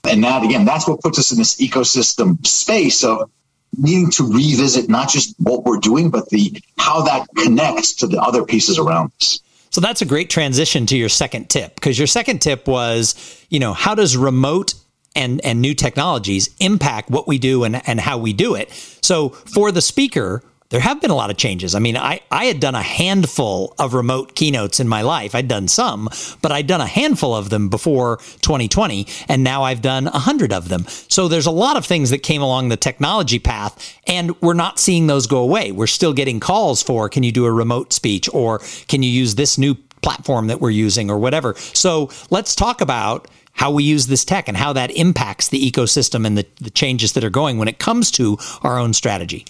And 0.03 0.23
that 0.23 0.43
again, 0.43 0.65
that's 0.65 0.87
what 0.87 1.01
puts 1.01 1.17
us 1.17 1.31
in 1.31 1.37
this 1.37 1.55
ecosystem 1.55 2.45
space 2.45 3.03
of 3.03 3.29
needing 3.77 4.11
to 4.11 4.31
revisit 4.31 4.89
not 4.89 5.09
just 5.09 5.35
what 5.39 5.63
we're 5.63 5.79
doing, 5.79 6.09
but 6.09 6.29
the 6.29 6.61
how 6.77 7.01
that 7.03 7.27
connects 7.35 7.93
to 7.95 8.07
the 8.07 8.21
other 8.21 8.43
pieces 8.43 8.77
around 8.77 9.11
us. 9.19 9.39
So 9.69 9.81
that's 9.81 10.01
a 10.01 10.05
great 10.05 10.29
transition 10.29 10.85
to 10.87 10.97
your 10.97 11.09
second 11.09 11.49
tip 11.49 11.75
because 11.75 11.97
your 11.97 12.07
second 12.07 12.39
tip 12.39 12.67
was, 12.67 13.45
you 13.49 13.59
know, 13.59 13.73
how 13.73 13.95
does 13.95 14.15
remote 14.17 14.73
and, 15.15 15.43
and 15.43 15.61
new 15.61 15.73
technologies 15.73 16.49
impact 16.59 17.09
what 17.09 17.27
we 17.27 17.37
do 17.37 17.63
and, 17.63 17.87
and 17.87 17.99
how 17.99 18.17
we 18.17 18.33
do 18.33 18.55
it? 18.55 18.71
So 19.01 19.29
for 19.29 19.71
the 19.71 19.81
speaker, 19.81 20.43
there 20.69 20.79
have 20.81 20.99
been 20.99 21.11
a 21.11 21.15
lot 21.15 21.29
of 21.29 21.37
changes. 21.37 21.75
I 21.75 21.79
mean, 21.79 21.95
I, 21.95 22.19
I 22.29 22.45
had 22.45 22.59
done 22.59 22.75
a 22.75 22.81
handful 22.81 23.73
of 23.79 23.93
remote 23.93 24.35
keynotes 24.35 24.79
in 24.79 24.87
my 24.87 25.01
life. 25.01 25.33
I'd 25.33 25.47
done 25.47 25.67
some, 25.67 26.09
but 26.41 26.51
I'd 26.51 26.67
done 26.67 26.81
a 26.81 26.87
handful 26.87 27.33
of 27.33 27.49
them 27.49 27.69
before 27.69 28.17
2020, 28.41 29.07
and 29.29 29.43
now 29.43 29.63
I've 29.63 29.81
done 29.81 30.07
a 30.07 30.19
hundred 30.19 30.51
of 30.51 30.67
them. 30.67 30.85
So 31.07 31.27
there's 31.27 31.45
a 31.45 31.51
lot 31.51 31.77
of 31.77 31.85
things 31.85 32.09
that 32.09 32.19
came 32.19 32.41
along 32.41 32.69
the 32.69 32.77
technology 32.77 33.39
path, 33.39 33.97
and 34.07 34.39
we're 34.41 34.53
not 34.53 34.79
seeing 34.79 35.07
those 35.07 35.25
go 35.25 35.37
away. 35.37 35.71
We're 35.71 35.87
still 35.87 36.13
getting 36.13 36.39
calls 36.39 36.83
for, 36.83 37.07
can 37.07 37.23
you 37.23 37.31
do 37.31 37.45
a 37.45 37.51
remote 37.51 37.93
speech, 37.93 38.29
or 38.33 38.59
can 38.87 39.03
you 39.03 39.09
use 39.09 39.35
this 39.35 39.57
new 39.57 39.75
platform 40.01 40.47
that 40.47 40.61
we're 40.61 40.69
using 40.69 41.09
or 41.09 41.17
whatever. 41.17 41.55
So 41.55 42.09
let's 42.29 42.55
talk 42.55 42.81
about 42.81 43.27
how 43.53 43.71
we 43.71 43.83
use 43.83 44.05
this 44.07 44.23
tech 44.23 44.47
and 44.47 44.55
how 44.55 44.71
that 44.73 44.91
impacts 44.91 45.49
the 45.49 45.59
ecosystem 45.59 46.25
and 46.25 46.37
the, 46.37 46.45
the 46.61 46.69
changes 46.69 47.13
that 47.13 47.23
are 47.23 47.31
going 47.31 47.57
when 47.57 47.67
it 47.67 47.79
comes 47.79 48.11
to 48.11 48.37
our 48.61 48.77
own 48.77 48.93
strategy. 48.93 49.45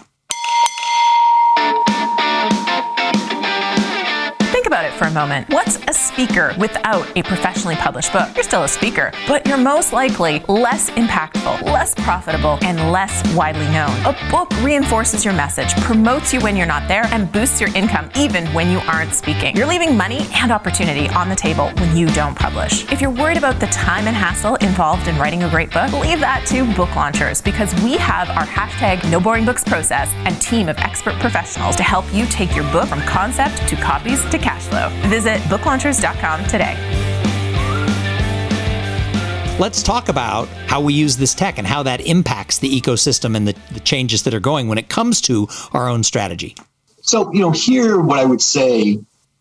For 4.98 5.06
a 5.06 5.12
moment. 5.12 5.48
What's 5.50 5.78
a 5.88 5.94
speaker 5.94 6.54
without 6.60 7.08
a 7.16 7.24
professionally 7.24 7.78
published 7.78 8.12
book? 8.12 8.28
You're 8.36 8.44
still 8.44 8.64
a 8.64 8.68
speaker, 8.68 9.14
but 9.28 9.48
you're 9.48 9.58
most 9.58 9.94
likely 9.94 10.44
less 10.50 10.90
impactful, 10.92 11.64
less 11.64 11.96
profitable, 11.96 12.60
and 12.62 12.92
less 12.92 13.24
widely 13.34 13.68
known. 13.68 13.90
A 14.06 14.18
book 14.30 14.52
reinforces 14.62 15.24
your 15.24 15.34
message, 15.34 15.74
promotes 15.82 16.34
you 16.34 16.42
when 16.42 16.58
you're 16.58 16.66
not 16.66 16.88
there, 16.90 17.06
and 17.12 17.32
boosts 17.32 17.62
your 17.62 17.74
income 17.76 18.10
even 18.18 18.46
when 18.48 18.70
you 18.70 18.80
aren't 18.80 19.14
speaking. 19.14 19.56
You're 19.56 19.68
leaving 19.68 19.96
money 19.96 20.28
and 20.34 20.52
opportunity 20.52 21.08
on 21.10 21.30
the 21.30 21.36
table 21.36 21.72
when 21.78 21.96
you 21.96 22.08
don't 22.08 22.36
publish. 22.36 22.92
If 22.92 23.00
you're 23.00 23.10
worried 23.10 23.38
about 23.38 23.62
the 23.62 23.68
time 23.68 24.08
and 24.08 24.16
hassle 24.16 24.56
involved 24.56 25.08
in 25.08 25.18
writing 25.18 25.44
a 25.44 25.50
great 25.50 25.72
book, 25.72 25.94
leave 25.94 26.20
that 26.20 26.46
to 26.48 26.66
book 26.76 26.94
launchers 26.96 27.42
because 27.42 27.74
we 27.84 27.96
have 27.98 28.30
our 28.32 28.46
hashtag 28.46 29.10
no 29.10 29.20
boring 29.22 29.46
books 29.46 29.64
process 29.64 30.12
and 30.26 30.42
team 30.42 30.68
of 30.68 30.78
expert 30.80 31.16
professionals 31.20 31.78
to 31.78 31.84
help 31.84 32.06
you 32.14 32.26
take 32.26 32.54
your 32.54 32.70
book 32.72 32.88
from 32.90 33.00
concept 33.02 33.66
to 33.70 33.76
copies 33.78 34.24
to 34.30 34.38
cash 34.38 34.58
cash 34.58 34.72
flow. 34.90 35.10
Visit 35.10 35.40
booklaunchers.com 35.44 36.46
today. 36.46 36.76
Let's 39.60 39.82
talk 39.82 40.10
about 40.10 40.48
how 40.68 40.82
we 40.82 40.94
use 40.94 41.18
this 41.18 41.34
tech 41.34 41.58
and 41.58 41.66
how 41.66 41.82
that 41.84 42.02
impacts 42.02 42.60
the 42.60 42.70
ecosystem 42.70 43.36
and 43.36 43.48
the, 43.48 43.56
the 43.72 43.80
changes 43.80 44.24
that 44.24 44.34
are 44.36 44.40
going 44.40 44.68
when 44.68 44.78
it 44.78 44.88
comes 44.88 45.20
to 45.22 45.48
our 45.74 45.90
own 45.90 46.04
strategy. 46.04 46.56
So, 47.02 47.34
you 47.34 47.40
know, 47.40 47.52
here, 47.52 48.00
what 48.00 48.20
I 48.20 48.26
would 48.26 48.42
say, 48.42 49.00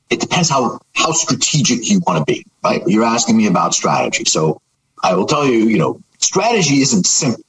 it 0.08 0.20
depends 0.20 0.48
how, 0.48 0.78
how 0.94 1.12
strategic 1.12 1.90
you 1.90 2.00
want 2.06 2.18
to 2.18 2.32
be, 2.32 2.46
right? 2.64 2.80
You're 2.86 3.04
asking 3.04 3.36
me 3.36 3.46
about 3.46 3.74
strategy. 3.74 4.24
So 4.24 4.62
I 5.02 5.14
will 5.14 5.26
tell 5.26 5.44
you, 5.44 5.66
you 5.66 5.76
know, 5.76 6.00
strategy 6.18 6.80
isn't 6.80 7.06
simple, 7.06 7.44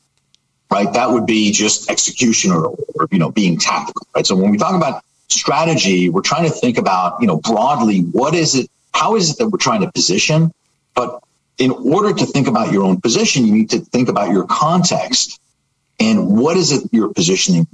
right? 0.70 0.92
That 0.92 1.12
would 1.12 1.26
be 1.26 1.54
just 1.54 1.90
execution 1.90 2.52
or, 2.52 2.76
or 2.96 3.08
you 3.12 3.20
know, 3.20 3.32
being 3.32 3.58
tactical, 3.58 4.08
right? 4.14 4.26
So 4.26 4.36
when 4.36 4.52
we 4.52 4.58
talk 4.58 4.76
about 4.76 5.04
strategy, 5.30 6.10
we're 6.10 6.22
trying 6.22 6.46
to 6.46 6.50
think 6.50 6.78
about, 6.78 7.20
you 7.22 7.28
know, 7.28 7.38
broadly, 7.38 8.02
what 8.02 8.34
is 8.34 8.56
it, 8.56 8.70
how 8.94 9.16
is 9.16 9.32
it 9.32 9.38
that 9.38 9.50
we're 9.50 9.58
trying 9.58 9.82
to 9.82 9.92
position? 9.92 10.54
But 10.96 11.22
in 11.58 11.72
order 11.72 12.14
to 12.14 12.26
think 12.26 12.48
about 12.48 12.72
your 12.72 12.84
own 12.84 13.02
position, 13.02 13.46
you 13.46 13.54
need 13.54 13.70
to 13.72 13.80
think 13.80 14.10
about 14.10 14.32
your 14.32 14.46
context 14.46 15.40
and 16.00 16.38
what 16.38 16.58
is 16.58 16.72
it 16.72 16.90
you're 16.92 17.14
positioning 17.14 17.68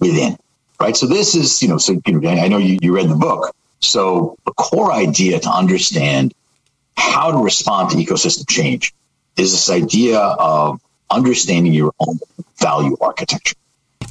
within, 0.00 0.36
right? 0.80 0.96
So 0.96 1.06
this 1.06 1.34
is, 1.34 1.62
you 1.62 1.68
know, 1.68 1.78
so 1.78 2.00
you 2.06 2.20
know, 2.20 2.28
I 2.28 2.48
know 2.48 2.58
you, 2.58 2.78
you 2.82 2.94
read 2.94 3.08
the 3.08 3.14
book. 3.16 3.54
So 3.80 4.36
a 4.46 4.52
core 4.52 4.92
idea 4.92 5.38
to 5.38 5.50
understand 5.50 6.34
how 6.96 7.30
to 7.30 7.38
respond 7.38 7.90
to 7.90 7.96
ecosystem 7.96 8.48
change 8.48 8.92
is 9.36 9.52
this 9.52 9.70
idea 9.70 10.18
of 10.18 10.80
understanding 11.10 11.72
your 11.72 11.92
own 12.00 12.18
value 12.56 12.96
architecture. 13.00 13.54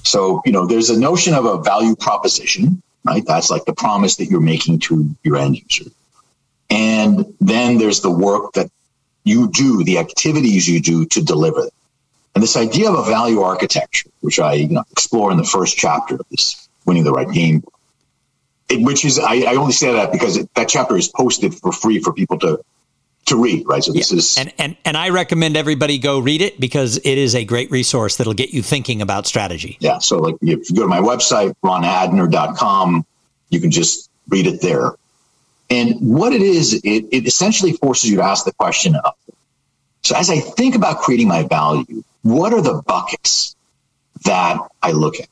So, 0.04 0.42
you 0.46 0.54
know, 0.54 0.66
there's 0.66 0.90
a 0.90 0.98
notion 0.98 1.34
of 1.34 1.46
a 1.46 1.62
value 1.62 1.96
proposition 1.96 2.82
right? 3.04 3.24
That's 3.26 3.50
like 3.50 3.66
the 3.66 3.74
promise 3.74 4.18
that 4.18 4.26
you're 4.26 4.42
making 4.42 4.80
to 4.80 5.10
your 5.24 5.38
end 5.38 5.60
user. 5.60 5.92
And 6.70 7.34
then 7.40 7.78
there's 7.78 8.02
the 8.02 8.12
work 8.12 8.54
that 8.54 8.70
you 9.24 9.50
do, 9.50 9.84
the 9.84 10.00
activities 10.00 10.68
you 10.68 10.82
do 10.82 11.06
to 11.06 11.24
deliver. 11.24 11.68
And 12.36 12.44
this 12.44 12.58
idea 12.58 12.90
of 12.90 13.00
a 13.00 13.10
value 13.10 13.42
architecture, 13.42 14.10
which 14.22 14.40
I 14.40 14.54
you 14.54 14.70
know, 14.70 14.84
explore 14.92 15.32
in 15.32 15.38
the 15.38 15.44
first 15.44 15.78
chapter 15.78 16.16
of 16.16 16.26
this 16.30 16.70
Winning 16.86 17.04
the 17.04 17.12
Right 17.12 17.30
Game, 17.30 17.64
it, 18.70 18.84
which 18.84 19.06
is, 19.06 19.18
I, 19.20 19.42
I, 19.42 19.56
only 19.56 19.72
say 19.72 19.94
that 19.94 20.12
because 20.12 20.38
it, 20.38 20.54
that 20.56 20.68
chapter 20.68 20.98
is 20.98 21.08
posted 21.08 21.56
for 21.56 21.72
free 21.72 22.00
for 22.00 22.14
people 22.14 22.38
to 22.40 22.60
to 23.28 23.42
read, 23.42 23.68
right? 23.68 23.84
So 23.84 23.94
this 23.94 24.12
yeah. 24.12 24.18
is 24.18 24.38
and, 24.38 24.54
and 24.58 24.78
and 24.86 24.98
I 24.98 25.10
recommend 25.10 25.56
everybody 25.56 25.98
go 25.98 26.20
read 26.20 26.42
it 26.42 26.60
because 26.60 26.98
it 26.98 27.18
is 27.18 27.36
a 27.36 27.46
great 27.46 27.70
resource 27.72 28.18
that'll 28.18 28.34
get 28.34 28.52
you 28.52 28.62
thinking 28.62 29.02
about 29.02 29.28
strategy. 29.28 29.78
Yeah. 29.80 30.00
So 30.00 30.18
like 30.18 30.36
if 30.42 30.70
you 30.70 30.76
go 30.76 30.82
to 30.84 30.88
my 30.88 31.00
website, 31.00 31.54
ronadner.com, 31.64 33.06
you 33.50 33.60
can 33.60 33.72
just 33.72 34.10
read 34.30 34.48
it 34.48 34.62
there. 34.62 34.96
And 35.70 35.96
what 36.00 36.32
it 36.32 36.42
is, 36.42 36.76
it, 36.86 37.06
it 37.12 37.28
essentially 37.28 37.74
forces 37.74 38.10
you 38.10 38.18
to 38.18 38.24
ask 38.24 38.46
the 38.46 38.54
question 38.54 38.96
of 38.96 39.14
so 40.04 40.16
as 40.16 40.30
I 40.30 40.40
think 40.40 40.76
about 40.76 41.00
creating 41.00 41.28
my 41.28 41.44
value, 41.44 42.04
what 42.22 42.54
are 42.54 42.62
the 42.62 42.82
buckets 42.86 43.56
that 44.24 44.58
I 44.82 44.92
look 44.92 45.20
at? 45.20 45.28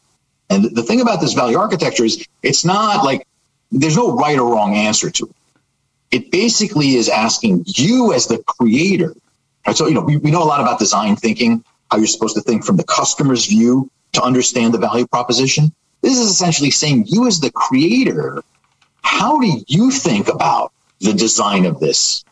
And 0.50 0.66
the 0.76 0.84
thing 0.84 1.00
about 1.00 1.22
this 1.22 1.34
value 1.34 1.58
architecture 1.58 2.04
is 2.04 2.26
it's 2.44 2.66
not 2.66 3.06
like 3.06 3.26
there's 3.72 3.96
no 3.96 4.16
right 4.16 4.38
or 4.38 4.54
wrong 4.54 4.76
answer 4.76 5.10
to 5.10 5.26
it 5.26 5.36
it 6.16 6.32
basically 6.32 6.96
is 6.96 7.10
asking 7.10 7.66
you 7.68 8.14
as 8.14 8.28
the 8.28 8.42
creator. 8.44 9.14
Right? 9.68 9.76
So, 9.76 9.88
you 9.88 9.94
know, 9.94 10.02
we, 10.02 10.16
we 10.16 10.32
know 10.32 10.42
a 10.42 10.46
lot 10.54 10.62
about 10.62 10.80
design 10.80 11.18
thinking, 11.18 11.62
how 11.92 11.98
you're 11.98 12.08
supposed 12.08 12.36
to 12.36 12.42
think 12.42 12.64
from 12.64 12.78
the 12.78 12.86
customer's 12.86 13.46
view 13.46 13.92
to 14.14 14.22
understand 14.24 14.74
the 14.74 14.78
value 14.78 15.06
proposition. 15.08 15.74
This 16.02 16.18
is 16.18 16.30
essentially 16.30 16.72
saying 16.72 17.06
you 17.08 17.28
as 17.28 17.42
the 17.42 17.52
creator, 17.52 18.42
how 19.02 19.38
do 19.40 19.62
you 19.68 19.92
think 19.92 20.30
about 20.30 20.72
the 21.02 21.12
design 21.14 21.66
of 21.66 21.82
this 21.82 22.24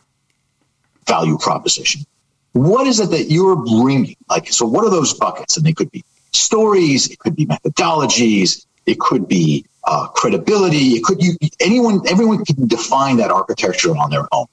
value 1.06 1.36
proposition? 1.36 2.06
What 2.52 2.86
is 2.86 3.00
it 3.00 3.10
that 3.10 3.30
you're 3.30 3.56
bringing? 3.56 4.16
Like, 4.30 4.48
so 4.50 4.64
what 4.64 4.84
are 4.84 4.90
those 4.90 5.12
buckets? 5.12 5.58
And 5.58 5.66
they 5.66 5.74
could 5.74 5.90
be 5.90 6.02
stories, 6.32 7.10
it 7.10 7.18
could 7.18 7.36
be 7.36 7.44
methodologies, 7.44 8.64
it 8.86 9.00
could 9.00 9.28
be 9.28 9.64
uh, 9.84 10.08
credibility. 10.08 10.94
It 10.96 11.04
could 11.04 11.22
you 11.22 11.36
anyone 11.60 12.00
everyone 12.08 12.44
can 12.44 12.66
define 12.66 13.16
that 13.18 13.30
architecture 13.30 13.96
on 13.96 14.10
their 14.10 14.26
own. 14.32 14.46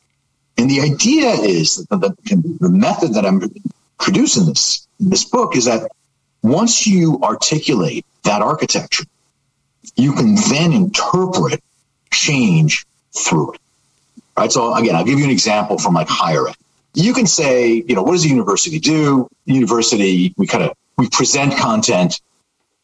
And 0.57 0.69
the 0.69 0.81
idea 0.81 1.29
is 1.29 1.85
that 1.89 2.01
the, 2.01 2.15
the 2.59 2.69
method 2.69 3.13
that 3.13 3.25
I'm 3.25 3.41
producing 3.99 4.45
this 4.45 4.87
this 4.99 5.25
book 5.25 5.55
is 5.55 5.65
that 5.65 5.89
once 6.43 6.85
you 6.85 7.19
articulate 7.23 8.05
that 8.23 8.41
architecture, 8.41 9.05
you 9.95 10.13
can 10.13 10.35
then 10.49 10.73
interpret 10.73 11.61
change 12.11 12.85
through 13.17 13.53
it. 13.53 13.61
Right. 14.37 14.51
So 14.51 14.73
again, 14.73 14.95
I'll 14.95 15.03
give 15.03 15.19
you 15.19 15.25
an 15.25 15.31
example 15.31 15.77
from 15.77 15.93
like 15.93 16.07
higher 16.07 16.47
ed. 16.47 16.55
You 16.93 17.13
can 17.13 17.25
say, 17.25 17.83
you 17.87 17.95
know, 17.95 18.03
what 18.03 18.13
does 18.13 18.23
the 18.23 18.29
university 18.29 18.79
do? 18.79 19.29
University, 19.45 20.33
we 20.37 20.47
kind 20.47 20.63
of 20.63 20.75
we 20.97 21.09
present 21.09 21.55
content, 21.57 22.19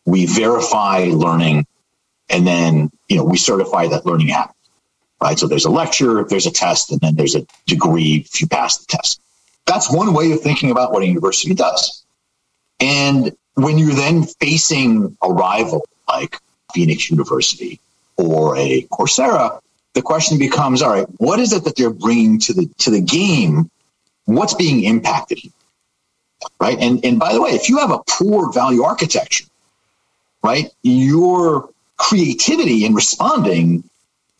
we 0.08 0.26
verify 0.26 1.10
learning, 1.12 1.67
and 2.30 2.48
then, 2.48 2.89
you 3.10 3.17
know, 3.17 3.26
we 3.26 3.38
certify 3.38 3.88
that 3.88 4.06
learning 4.06 4.30
happens. 4.30 4.56
Right. 5.22 5.38
So 5.38 5.48
there's 5.48 5.65
a 5.65 5.70
lecture, 5.70 6.24
there's 6.24 6.46
a 6.46 6.52
test, 6.52 6.91
and 6.91 7.02
then 7.02 7.15
there's 7.15 7.36
a 7.36 7.46
degree 7.65 8.24
if 8.26 8.39
you 8.39 8.48
pass 8.48 8.78
the 8.78 8.86
test. 8.88 9.20
That's 9.65 9.91
one 9.91 10.13
way 10.13 10.32
of 10.32 10.41
thinking 10.41 10.72
about 10.72 10.93
what 10.93 11.04
a 11.04 11.08
university 11.08 11.54
does. 11.54 12.06
And 12.80 13.36
when 13.56 13.78
you're 13.78 13.96
then 13.96 14.24
facing 14.24 15.17
a 15.22 15.30
rival 15.30 15.86
like 16.08 16.39
Phoenix 16.74 17.10
University 17.10 17.80
or 18.15 18.56
a 18.56 18.84
Coursera, 18.84 19.60
the 19.93 20.02
question 20.04 20.38
becomes, 20.39 20.82
all 20.82 20.91
right, 20.91 21.08
what 21.17 21.39
is 21.39 21.52
it 21.52 21.65
that 21.65 21.76
they're 21.76 21.89
bringing 21.89 22.39
to 22.41 22.54
the 22.54 22.70
to 22.78 22.91
the 22.91 23.02
game? 23.02 23.70
What's 24.26 24.54
being 24.54 24.84
impacted 24.84 25.39
here? 25.39 25.52
Right. 26.62 26.78
And 26.80 27.04
and 27.04 27.20
by 27.20 27.34
the 27.34 27.41
way, 27.41 27.52
if 27.52 27.67
you 27.67 27.80
have 27.80 27.91
a 27.91 28.00
poor 28.08 28.54
value 28.54 28.84
architecture, 28.84 29.46
right, 30.48 30.72
your 30.84 31.70
creativity 31.98 32.86
in 32.86 32.94
responding 32.94 33.84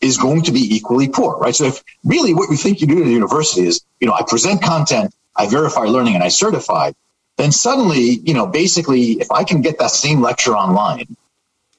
is 0.00 0.16
going 0.16 0.42
to 0.42 0.52
be 0.52 0.74
equally 0.76 1.08
poor, 1.08 1.36
right? 1.38 1.54
So 1.54 1.64
if 1.64 1.82
really 2.04 2.32
what 2.32 2.50
you 2.50 2.56
think 2.56 2.80
you 2.80 2.86
do 2.86 2.98
at 3.00 3.04
the 3.04 3.12
university 3.12 3.66
is, 3.66 3.82
you 4.00 4.06
know, 4.06 4.14
I 4.14 4.22
present 4.22 4.62
content, 4.62 5.12
I 5.36 5.46
verify 5.48 5.82
learning, 5.82 6.14
and 6.14 6.24
I 6.24 6.28
certify, 6.28 6.92
then 7.36 7.52
suddenly, 7.52 8.20
you 8.28 8.34
know, 8.34 8.46
basically, 8.46 9.12
if 9.20 9.30
I 9.30 9.44
can 9.44 9.60
get 9.60 9.78
that 9.78 9.90
same 9.90 10.20
lecture 10.20 10.56
online 10.56 11.16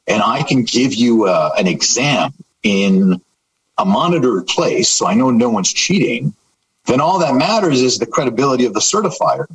and 0.08 0.22
I 0.22 0.44
can 0.44 0.64
give 0.64 0.94
you 0.94 1.26
uh, 1.26 1.52
an 1.58 1.68
exam 1.68 2.34
in 2.64 3.22
a 3.78 3.86
monitored 3.86 4.48
place, 4.48 4.90
so 4.90 5.08
I 5.08 5.14
know 5.16 5.32
no 5.32 5.50
one's 5.50 5.72
cheating, 5.72 6.34
then 6.86 7.02
all 7.02 7.20
that 7.20 7.36
matters 7.36 7.82
is 7.82 7.98
the 7.98 8.06
credibility 8.06 8.66
of 8.66 8.74
the 8.74 8.80
certifier. 8.80 9.48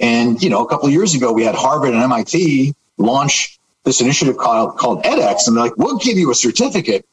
And, 0.00 0.42
you 0.42 0.50
know, 0.50 0.62
a 0.64 0.68
couple 0.68 0.86
of 0.86 0.92
years 0.92 1.14
ago, 1.14 1.32
we 1.32 1.44
had 1.44 1.54
Harvard 1.54 1.94
and 1.94 2.02
MIT 2.02 2.74
launch 2.98 3.58
this 3.86 4.00
initiative 4.00 4.36
called, 4.36 4.76
called 4.76 5.04
edX, 5.04 5.46
and 5.46 5.56
they're 5.56 5.64
like, 5.64 5.76
we'll 5.76 5.96
give 5.96 6.18
you 6.18 6.32
a 6.32 6.34
certificate. 6.34 7.06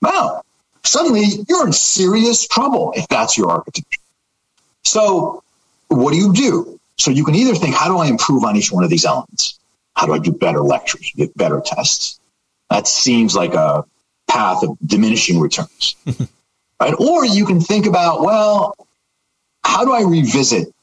Wow. 0.00 0.42
Suddenly 0.82 1.24
you're 1.46 1.66
in 1.66 1.74
serious 1.74 2.48
trouble 2.48 2.94
if 2.96 3.06
that's 3.08 3.36
your 3.36 3.50
architecture. 3.50 4.00
So 4.82 5.44
what 5.88 6.12
do 6.12 6.16
you 6.16 6.32
do? 6.32 6.80
So 6.96 7.10
you 7.10 7.22
can 7.22 7.34
either 7.34 7.54
think, 7.54 7.74
how 7.74 7.88
do 7.88 7.98
I 7.98 8.06
improve 8.06 8.44
on 8.44 8.56
each 8.56 8.72
one 8.72 8.82
of 8.82 8.88
these 8.88 9.04
elements? 9.04 9.58
How 9.94 10.06
do 10.06 10.14
I 10.14 10.18
do 10.18 10.32
better 10.32 10.60
lectures, 10.60 11.12
get 11.14 11.36
better 11.36 11.62
tests? 11.64 12.18
That 12.70 12.88
seems 12.88 13.36
like 13.36 13.52
a 13.52 13.84
path 14.26 14.62
of 14.62 14.78
diminishing 14.86 15.38
returns. 15.38 15.96
right? 16.80 16.94
Or 16.98 17.26
you 17.26 17.44
can 17.44 17.60
think 17.60 17.84
about, 17.84 18.22
well, 18.22 18.74
how 19.62 19.84
do 19.84 19.92
I 19.92 20.00
revisit 20.00 20.74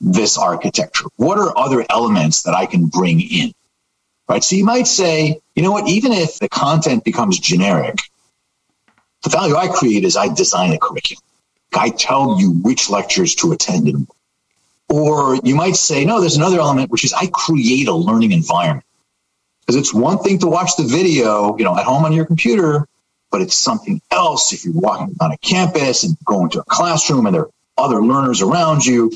this 0.00 0.38
architecture? 0.38 1.06
What 1.16 1.38
are 1.38 1.56
other 1.58 1.84
elements 1.90 2.44
that 2.44 2.54
I 2.54 2.66
can 2.66 2.86
bring 2.86 3.20
in? 3.20 3.52
Right? 4.28 4.42
So 4.42 4.56
you 4.56 4.64
might 4.64 4.86
say, 4.86 5.40
you 5.54 5.62
know 5.62 5.72
what, 5.72 5.88
even 5.88 6.12
if 6.12 6.38
the 6.38 6.48
content 6.48 7.04
becomes 7.04 7.38
generic, 7.38 7.98
The 9.22 9.30
value 9.30 9.56
I 9.56 9.68
create 9.68 10.04
is 10.04 10.16
I 10.16 10.32
design 10.34 10.72
a 10.72 10.78
curriculum. 10.78 11.22
I 11.74 11.90
tell 11.90 12.40
you 12.40 12.50
which 12.50 12.90
lectures 12.90 13.34
to 13.36 13.52
attend 13.52 13.88
and 13.88 14.06
or 14.88 15.36
you 15.36 15.54
might 15.54 15.76
say, 15.76 16.04
no, 16.04 16.20
there's 16.20 16.36
another 16.36 16.60
element, 16.60 16.90
which 16.90 17.02
is 17.02 17.14
I 17.14 17.26
create 17.32 17.88
a 17.88 17.94
learning 17.94 18.32
environment. 18.32 18.84
Because 19.60 19.76
it's 19.76 19.94
one 19.94 20.18
thing 20.18 20.38
to 20.40 20.48
watch 20.48 20.76
the 20.76 20.82
video, 20.82 21.56
you 21.56 21.64
know, 21.64 21.74
at 21.78 21.84
home 21.84 22.04
on 22.04 22.12
your 22.12 22.26
computer, 22.26 22.86
but 23.30 23.40
it's 23.40 23.54
something 23.54 24.02
else 24.10 24.52
if 24.52 24.66
you're 24.66 24.74
walking 24.74 25.16
on 25.20 25.32
a 25.32 25.38
campus 25.38 26.04
and 26.04 26.14
going 26.26 26.50
to 26.50 26.60
a 26.60 26.64
classroom 26.64 27.24
and 27.24 27.34
there 27.34 27.42
are 27.44 27.50
other 27.78 28.02
learners 28.02 28.42
around 28.42 28.84
you. 28.84 29.10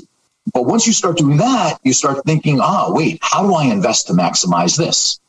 But 0.53 0.67
once 0.67 0.87
you 0.87 0.93
start 0.93 1.17
doing 1.17 1.39
that, 1.39 1.79
you 1.83 1.93
start 1.93 2.25
thinking, 2.25 2.61
ah, 2.61 2.87
wait, 2.89 3.19
how 3.23 3.47
do 3.47 3.55
I 3.55 3.65
invest 3.65 4.07
to 4.07 4.13
maximize 4.13 4.77
this? 4.77 5.21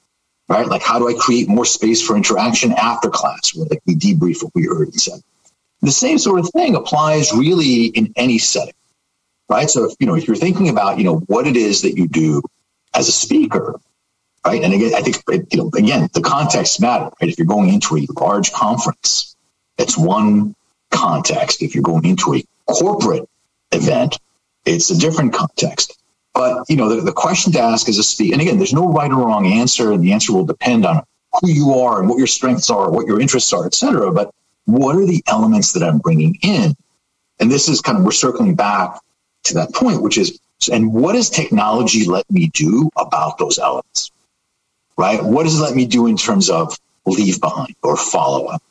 Right? 0.47 0.67
Like, 0.67 0.83
how 0.83 0.99
do 0.99 1.09
I 1.09 1.13
create 1.13 1.49
more 1.49 1.65
space 1.65 2.01
for 2.01 2.15
interaction 2.15 2.71
after 2.73 3.09
class 3.09 3.53
where 3.55 3.67
like 3.69 3.81
we 3.85 3.95
debrief 3.95 4.43
what 4.43 4.53
we 4.55 4.63
heard 4.65 4.89
and 4.89 5.01
said? 5.01 5.19
The 5.81 5.91
same 5.91 6.17
sort 6.17 6.39
of 6.39 6.49
thing 6.49 6.75
applies 6.75 7.33
really 7.33 7.85
in 7.87 8.13
any 8.15 8.37
setting, 8.37 8.73
right? 9.49 9.69
So 9.69 9.85
if, 9.85 9.95
you 9.99 10.07
know, 10.07 10.15
if 10.15 10.27
you're 10.27 10.35
thinking 10.35 10.69
about, 10.69 10.97
you 10.97 11.03
know, 11.03 11.17
what 11.27 11.45
it 11.45 11.55
is 11.55 11.81
that 11.81 11.97
you 11.97 12.07
do 12.07 12.41
as 12.95 13.07
a 13.07 13.11
speaker, 13.11 13.79
right? 14.45 14.63
And 14.63 14.73
again, 14.73 14.93
I 14.95 15.01
think, 15.01 15.21
you 15.51 15.59
know, 15.59 15.69
again, 15.75 16.09
the 16.13 16.21
context 16.21 16.81
matter, 16.81 17.05
right? 17.05 17.29
If 17.29 17.37
you're 17.37 17.45
going 17.45 17.69
into 17.71 17.97
a 17.97 18.07
large 18.19 18.51
conference, 18.53 19.35
it's 19.77 19.97
one 19.97 20.55
context. 20.89 21.61
If 21.61 21.75
you're 21.75 21.83
going 21.83 22.05
into 22.05 22.35
a 22.35 22.43
corporate 22.65 23.29
event, 23.71 24.17
it's 24.67 24.89
a 24.89 24.97
different 24.97 25.33
context. 25.33 25.97
But, 26.33 26.65
you 26.69 26.75
know, 26.75 26.87
the, 26.89 27.01
the 27.01 27.11
question 27.11 27.51
to 27.53 27.59
ask 27.59 27.89
is 27.89 27.97
a 27.97 28.03
speak, 28.03 28.31
and 28.31 28.41
again, 28.41 28.57
there's 28.57 28.73
no 28.73 28.87
right 28.91 29.11
or 29.11 29.25
wrong 29.25 29.47
answer, 29.47 29.91
and 29.91 30.03
the 30.03 30.13
answer 30.13 30.33
will 30.33 30.45
depend 30.45 30.85
on 30.85 31.01
who 31.41 31.49
you 31.49 31.73
are 31.73 31.99
and 31.99 32.07
what 32.09 32.17
your 32.17 32.27
strengths 32.27 32.69
are, 32.69 32.91
what 32.91 33.07
your 33.07 33.19
interests 33.19 33.51
are, 33.53 33.65
et 33.65 33.73
cetera. 33.73 34.11
But 34.11 34.33
what 34.65 34.95
are 34.95 35.05
the 35.05 35.23
elements 35.27 35.71
that 35.73 35.83
I'm 35.83 35.97
bringing 35.97 36.37
in? 36.43 36.75
And 37.39 37.51
this 37.51 37.67
is 37.67 37.81
kind 37.81 37.97
of, 37.97 38.03
we're 38.03 38.11
circling 38.11 38.55
back 38.55 38.99
to 39.45 39.53
that 39.55 39.73
point, 39.73 40.01
which 40.01 40.17
is, 40.17 40.39
and 40.71 40.93
what 40.93 41.13
does 41.13 41.29
technology 41.29 42.05
let 42.05 42.29
me 42.29 42.51
do 42.53 42.89
about 42.97 43.37
those 43.37 43.57
elements? 43.59 44.11
Right? 44.97 45.23
What 45.23 45.43
does 45.43 45.59
it 45.59 45.63
let 45.63 45.75
me 45.75 45.85
do 45.85 46.07
in 46.07 46.17
terms 46.17 46.49
of 46.49 46.77
leave 47.05 47.39
behind 47.39 47.75
or 47.83 47.95
follow 47.95 48.47
up? 48.47 48.61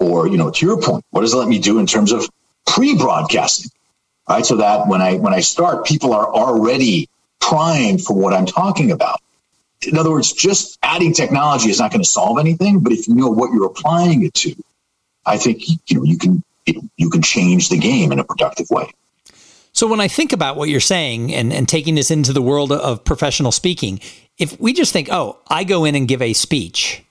Or, 0.00 0.26
you 0.28 0.36
know, 0.36 0.50
to 0.50 0.66
your 0.66 0.80
point, 0.80 1.04
what 1.10 1.20
does 1.22 1.34
it 1.34 1.36
let 1.36 1.48
me 1.48 1.58
do 1.58 1.78
in 1.78 1.86
terms 1.86 2.12
of 2.12 2.28
pre-broadcasting? 2.66 3.70
Right. 4.28 4.44
So 4.44 4.56
that 4.56 4.86
when 4.88 5.00
I, 5.00 5.16
when 5.16 5.32
I 5.32 5.40
start, 5.40 5.86
people 5.86 6.12
are 6.12 6.26
already 6.26 7.08
primed 7.40 8.02
for 8.02 8.14
what 8.14 8.34
I'm 8.34 8.46
talking 8.46 8.90
about. 8.90 9.20
In 9.86 9.96
other 9.96 10.10
words, 10.10 10.32
just 10.32 10.78
adding 10.82 11.12
technology 11.12 11.70
is 11.70 11.78
not 11.78 11.92
going 11.92 12.02
to 12.02 12.08
solve 12.08 12.38
anything, 12.38 12.80
but 12.80 12.92
if 12.92 13.06
you 13.08 13.14
know 13.14 13.28
what 13.28 13.52
you're 13.52 13.66
applying 13.66 14.24
it 14.24 14.34
to, 14.34 14.54
I 15.24 15.38
think 15.38 15.62
you 15.68 15.96
know 15.96 16.04
you 16.04 16.18
can 16.18 16.42
you 16.96 17.08
can 17.10 17.22
change 17.22 17.68
the 17.68 17.78
game 17.78 18.12
in 18.12 18.18
a 18.18 18.24
productive 18.24 18.68
way. 18.70 18.90
So 19.72 19.86
when 19.86 20.00
I 20.00 20.08
think 20.08 20.32
about 20.32 20.56
what 20.56 20.68
you're 20.68 20.80
saying 20.80 21.32
and, 21.32 21.52
and 21.52 21.68
taking 21.68 21.94
this 21.94 22.10
into 22.10 22.32
the 22.32 22.42
world 22.42 22.72
of 22.72 23.04
professional 23.04 23.52
speaking, 23.52 24.00
if 24.36 24.58
we 24.60 24.72
just 24.72 24.92
think, 24.92 25.08
oh, 25.10 25.38
I 25.48 25.64
go 25.64 25.84
in 25.84 25.94
and 25.94 26.08
give 26.08 26.20
a 26.20 26.32
speech, 26.32 27.04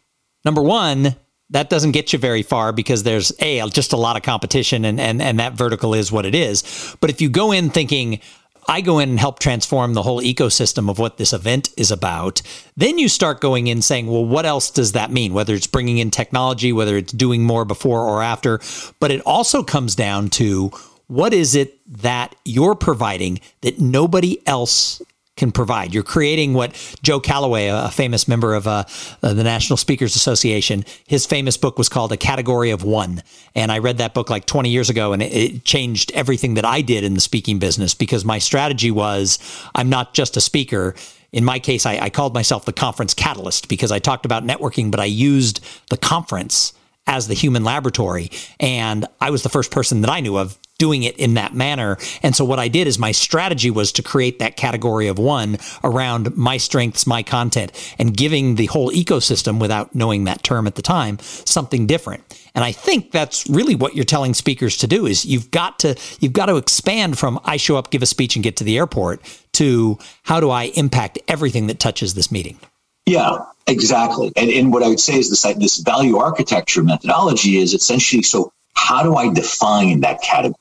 number 0.43 0.62
one, 0.62 1.15
that 1.50 1.70
doesn't 1.70 1.92
get 1.92 2.14
you 2.14 2.20
very 2.20 2.44
far 2.44 2.72
because 2.72 3.04
there's 3.04 3.32
a 3.40 3.68
just 3.70 3.94
a 3.94 3.98
lot 3.98 4.18
of 4.18 4.24
competition 4.24 4.86
and, 4.86 5.00
and 5.00 5.22
and 5.22 5.40
that 5.40 5.54
vertical 5.54 5.94
is 5.94 6.12
what 6.12 6.26
it 6.26 6.36
is. 6.36 6.96
But 7.00 7.10
if 7.10 7.22
you 7.22 7.30
go 7.30 7.52
in 7.52 7.70
thinking, 7.70 8.20
I 8.68 8.82
go 8.82 9.00
in 9.00 9.10
and 9.10 9.20
help 9.20 9.40
transform 9.40 9.94
the 9.94 10.04
whole 10.04 10.22
ecosystem 10.22 10.90
of 10.90 11.00
what 11.00 11.18
this 11.18 11.32
event 11.32 11.70
is 11.78 11.90
about. 11.90 12.42
Then 12.76 13.00
you 13.00 13.08
start 13.08 13.40
going 13.40 13.68
in 13.68 13.82
saying, 13.82 14.08
well, 14.08 14.26
what 14.26 14.46
else 14.46 14.70
does 14.70 14.92
that 14.92 15.10
mean? 15.10 15.34
Whether 15.34 15.54
it's 15.54 15.68
bringing 15.68 16.00
in 16.00 16.12
technology, 16.12 16.74
whether 16.74 16.98
it's 16.98 17.14
doing 17.14 17.44
more 17.44 17.64
before 17.64 18.02
or 18.02 18.22
after. 18.22 18.60
But 19.00 19.12
it 19.12 19.22
also 19.22 19.64
comes 19.64 19.96
down 19.96 20.30
to 20.32 20.72
what 21.08 21.34
is 21.34 21.56
it 21.56 21.80
that 22.02 22.36
you're 22.44 22.76
providing 22.76 23.40
that 23.62 23.80
nobody 23.80 24.46
else 24.46 25.02
can 25.38 25.52
provide. 25.52 25.93
You're 25.93 26.04
creating 26.04 26.54
what 26.54 26.73
Joe 27.02 27.19
Calloway, 27.19 27.67
a 27.67 27.89
famous 27.89 28.28
member 28.28 28.54
of 28.54 28.67
uh, 28.67 28.84
uh, 29.23 29.34
the 29.34 29.43
National 29.43 29.78
Speakers 29.78 30.15
Association, 30.15 30.84
his 31.08 31.26
famous 31.26 31.56
book 31.56 31.78
was 31.78 31.88
called 31.88 32.12
A 32.12 32.17
Category 32.17 32.71
of 32.71 32.84
One. 32.84 33.23
And 33.56 33.71
I 33.71 33.78
read 33.78 34.00
that 34.00 34.13
book 34.13 34.30
like 34.30 34.45
20 34.45 34.69
years 34.69 34.89
ago, 34.89 35.13
and 35.13 35.23
it, 35.23 35.63
changed 35.63 36.12
everything 36.13 36.56
that 36.56 36.65
I 36.65 36.82
did 36.82 37.04
in 37.04 37.13
the 37.13 37.19
speaking 37.19 37.60
business 37.60 37.93
because 37.93 38.26
my 38.26 38.39
strategy 38.39 38.91
was 38.91 39.39
I'm 39.76 39.89
not 39.89 40.13
just 40.13 40.38
a 40.38 40.41
speaker. 40.41 40.95
In 41.32 41.43
my 41.43 41.60
case, 41.60 41.86
I, 41.86 41.97
I 41.97 42.10
called 42.10 42.34
myself 42.34 42.65
the 42.65 42.73
conference 42.73 43.13
catalyst 43.13 43.67
because 43.67 43.91
I 43.91 44.00
talked 44.00 44.26
about 44.26 44.43
networking, 44.43 44.91
but 44.91 45.00
I 45.00 45.06
used 45.06 45.65
the 45.89 45.97
conference 45.97 46.73
as 47.06 47.28
the 47.28 47.34
human 47.34 47.63
laboratory. 47.63 48.30
And 48.60 49.06
I 49.19 49.30
was 49.30 49.43
the 49.43 49.50
first 49.50 49.71
person 49.71 50.02
that 50.02 50.10
I 50.10 50.19
knew 50.19 50.38
of 50.38 50.58
doing 50.78 51.04
it 51.04 51.18
in 51.18 51.34
that 51.36 51.54
manner. 51.54 51.98
And 52.22 52.36
so 52.36 52.46
what 52.46 52.60
I 52.60 52.68
did 52.68 52.88
is 52.88 53.00
my 53.00 53.12
strategy 53.12 53.72
was 53.72 53.92
to 53.94 54.04
create 54.04 54.40
that 54.40 54.58
category 54.58 55.08
of 55.08 55.18
one 55.18 55.58
around 55.84 56.36
my 56.38 56.58
strengths, 56.58 57.08
my 57.08 57.24
content, 57.24 57.72
and 57.98 58.16
giving 58.16 58.56
the 58.56 58.68
whole 58.68 58.92
ecosystem 58.92 59.60
without 59.60 59.96
knowing 59.96 60.26
that 60.26 60.44
term 60.44 60.68
at 60.68 60.76
the 60.76 60.82
time 60.82 61.20
something 61.20 61.88
different. 61.88 62.24
And 62.54 62.63
I 62.63 62.72
think 62.72 63.12
that's 63.12 63.48
really 63.50 63.76
what 63.76 63.96
you're 63.96 64.06
telling 64.06 64.34
speakers 64.34 64.78
to 64.78 64.88
do 64.88 65.06
is 65.06 65.26
you've 65.26 65.52
got 65.52 65.80
to 65.80 65.96
you've 66.20 66.34
got 66.34 66.48
to 66.48 66.58
expand 66.58 67.18
from 67.18 67.40
I 67.46 67.58
show 67.58 67.78
up, 67.78 67.92
give 67.92 68.02
a 68.02 68.08
speech 68.08 68.36
and 68.36 68.44
get 68.44 68.58
to 68.58 68.63
the 68.63 68.78
airport 68.78 69.22
to 69.54 69.98
how 70.24 70.40
do 70.40 70.50
I 70.50 70.66
impact 70.76 71.20
everything 71.28 71.68
that 71.68 71.80
touches 71.80 72.13
this 72.13 72.32
meeting. 72.32 72.60
Yeah, 73.06 73.38
exactly. 73.68 74.34
And, 74.36 74.50
and 74.50 74.74
what 74.74 74.84
I 74.84 74.90
would 74.90 75.00
say 75.00 75.18
is 75.18 75.30
this, 75.30 75.42
this 75.58 75.78
value 75.78 76.18
architecture 76.18 76.84
methodology 76.84 77.58
is 77.58 77.74
essentially 77.74 78.22
so 78.22 78.52
how 78.74 79.02
do 79.02 79.16
I 79.16 79.34
define 79.34 80.02
that 80.02 80.22
category? 80.22 80.56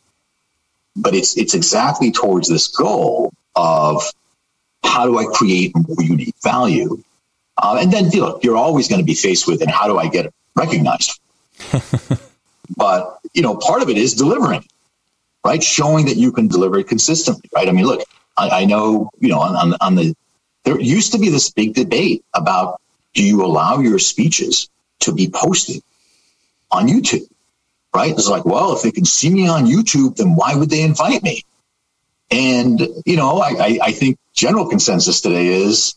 But 0.96 1.14
it's 1.14 1.36
it's 1.36 1.54
exactly 1.54 2.10
towards 2.10 2.48
this 2.48 2.68
goal 2.68 3.32
of 3.54 4.02
how 4.84 5.06
do 5.06 5.18
I 5.18 5.26
create 5.26 5.72
more 5.76 5.96
unique 6.00 6.34
value, 6.42 7.02
uh, 7.58 7.78
and 7.80 7.92
then 7.92 8.08
look, 8.10 8.42
you're 8.42 8.56
always 8.56 8.88
going 8.88 9.00
to 9.00 9.04
be 9.04 9.14
faced 9.14 9.46
with, 9.46 9.60
and 9.62 9.70
how 9.70 9.86
do 9.86 9.98
I 9.98 10.08
get 10.08 10.32
recognized? 10.54 11.20
but 12.76 13.18
you 13.34 13.42
know, 13.42 13.56
part 13.56 13.82
of 13.82 13.88
it 13.88 13.98
is 13.98 14.14
delivering, 14.14 14.64
right? 15.44 15.62
Showing 15.62 16.06
that 16.06 16.16
you 16.16 16.32
can 16.32 16.48
deliver 16.48 16.78
it 16.78 16.88
consistently, 16.88 17.48
right? 17.54 17.68
I 17.68 17.72
mean, 17.72 17.86
look, 17.86 18.02
I, 18.36 18.62
I 18.62 18.64
know 18.64 19.10
you 19.18 19.28
know 19.28 19.40
on, 19.40 19.54
on, 19.54 19.76
on 19.80 19.94
the 19.94 20.14
there 20.64 20.80
used 20.80 21.12
to 21.12 21.18
be 21.18 21.28
this 21.28 21.50
big 21.50 21.74
debate 21.74 22.24
about 22.34 22.80
do 23.14 23.22
you 23.22 23.44
allow 23.44 23.78
your 23.78 23.98
speeches 23.98 24.68
to 25.00 25.12
be 25.12 25.28
posted 25.28 25.82
on 26.70 26.88
YouTube? 26.88 27.26
Right? 27.96 28.12
It's 28.12 28.28
like, 28.28 28.44
well, 28.44 28.76
if 28.76 28.82
they 28.82 28.92
can 28.92 29.06
see 29.06 29.30
me 29.30 29.48
on 29.48 29.64
YouTube, 29.64 30.16
then 30.16 30.36
why 30.36 30.54
would 30.54 30.68
they 30.68 30.82
invite 30.82 31.22
me? 31.22 31.44
And, 32.30 32.78
you 33.06 33.16
know, 33.16 33.38
I, 33.38 33.48
I, 33.48 33.78
I 33.84 33.92
think 33.92 34.18
general 34.34 34.68
consensus 34.68 35.22
today 35.22 35.46
is 35.48 35.94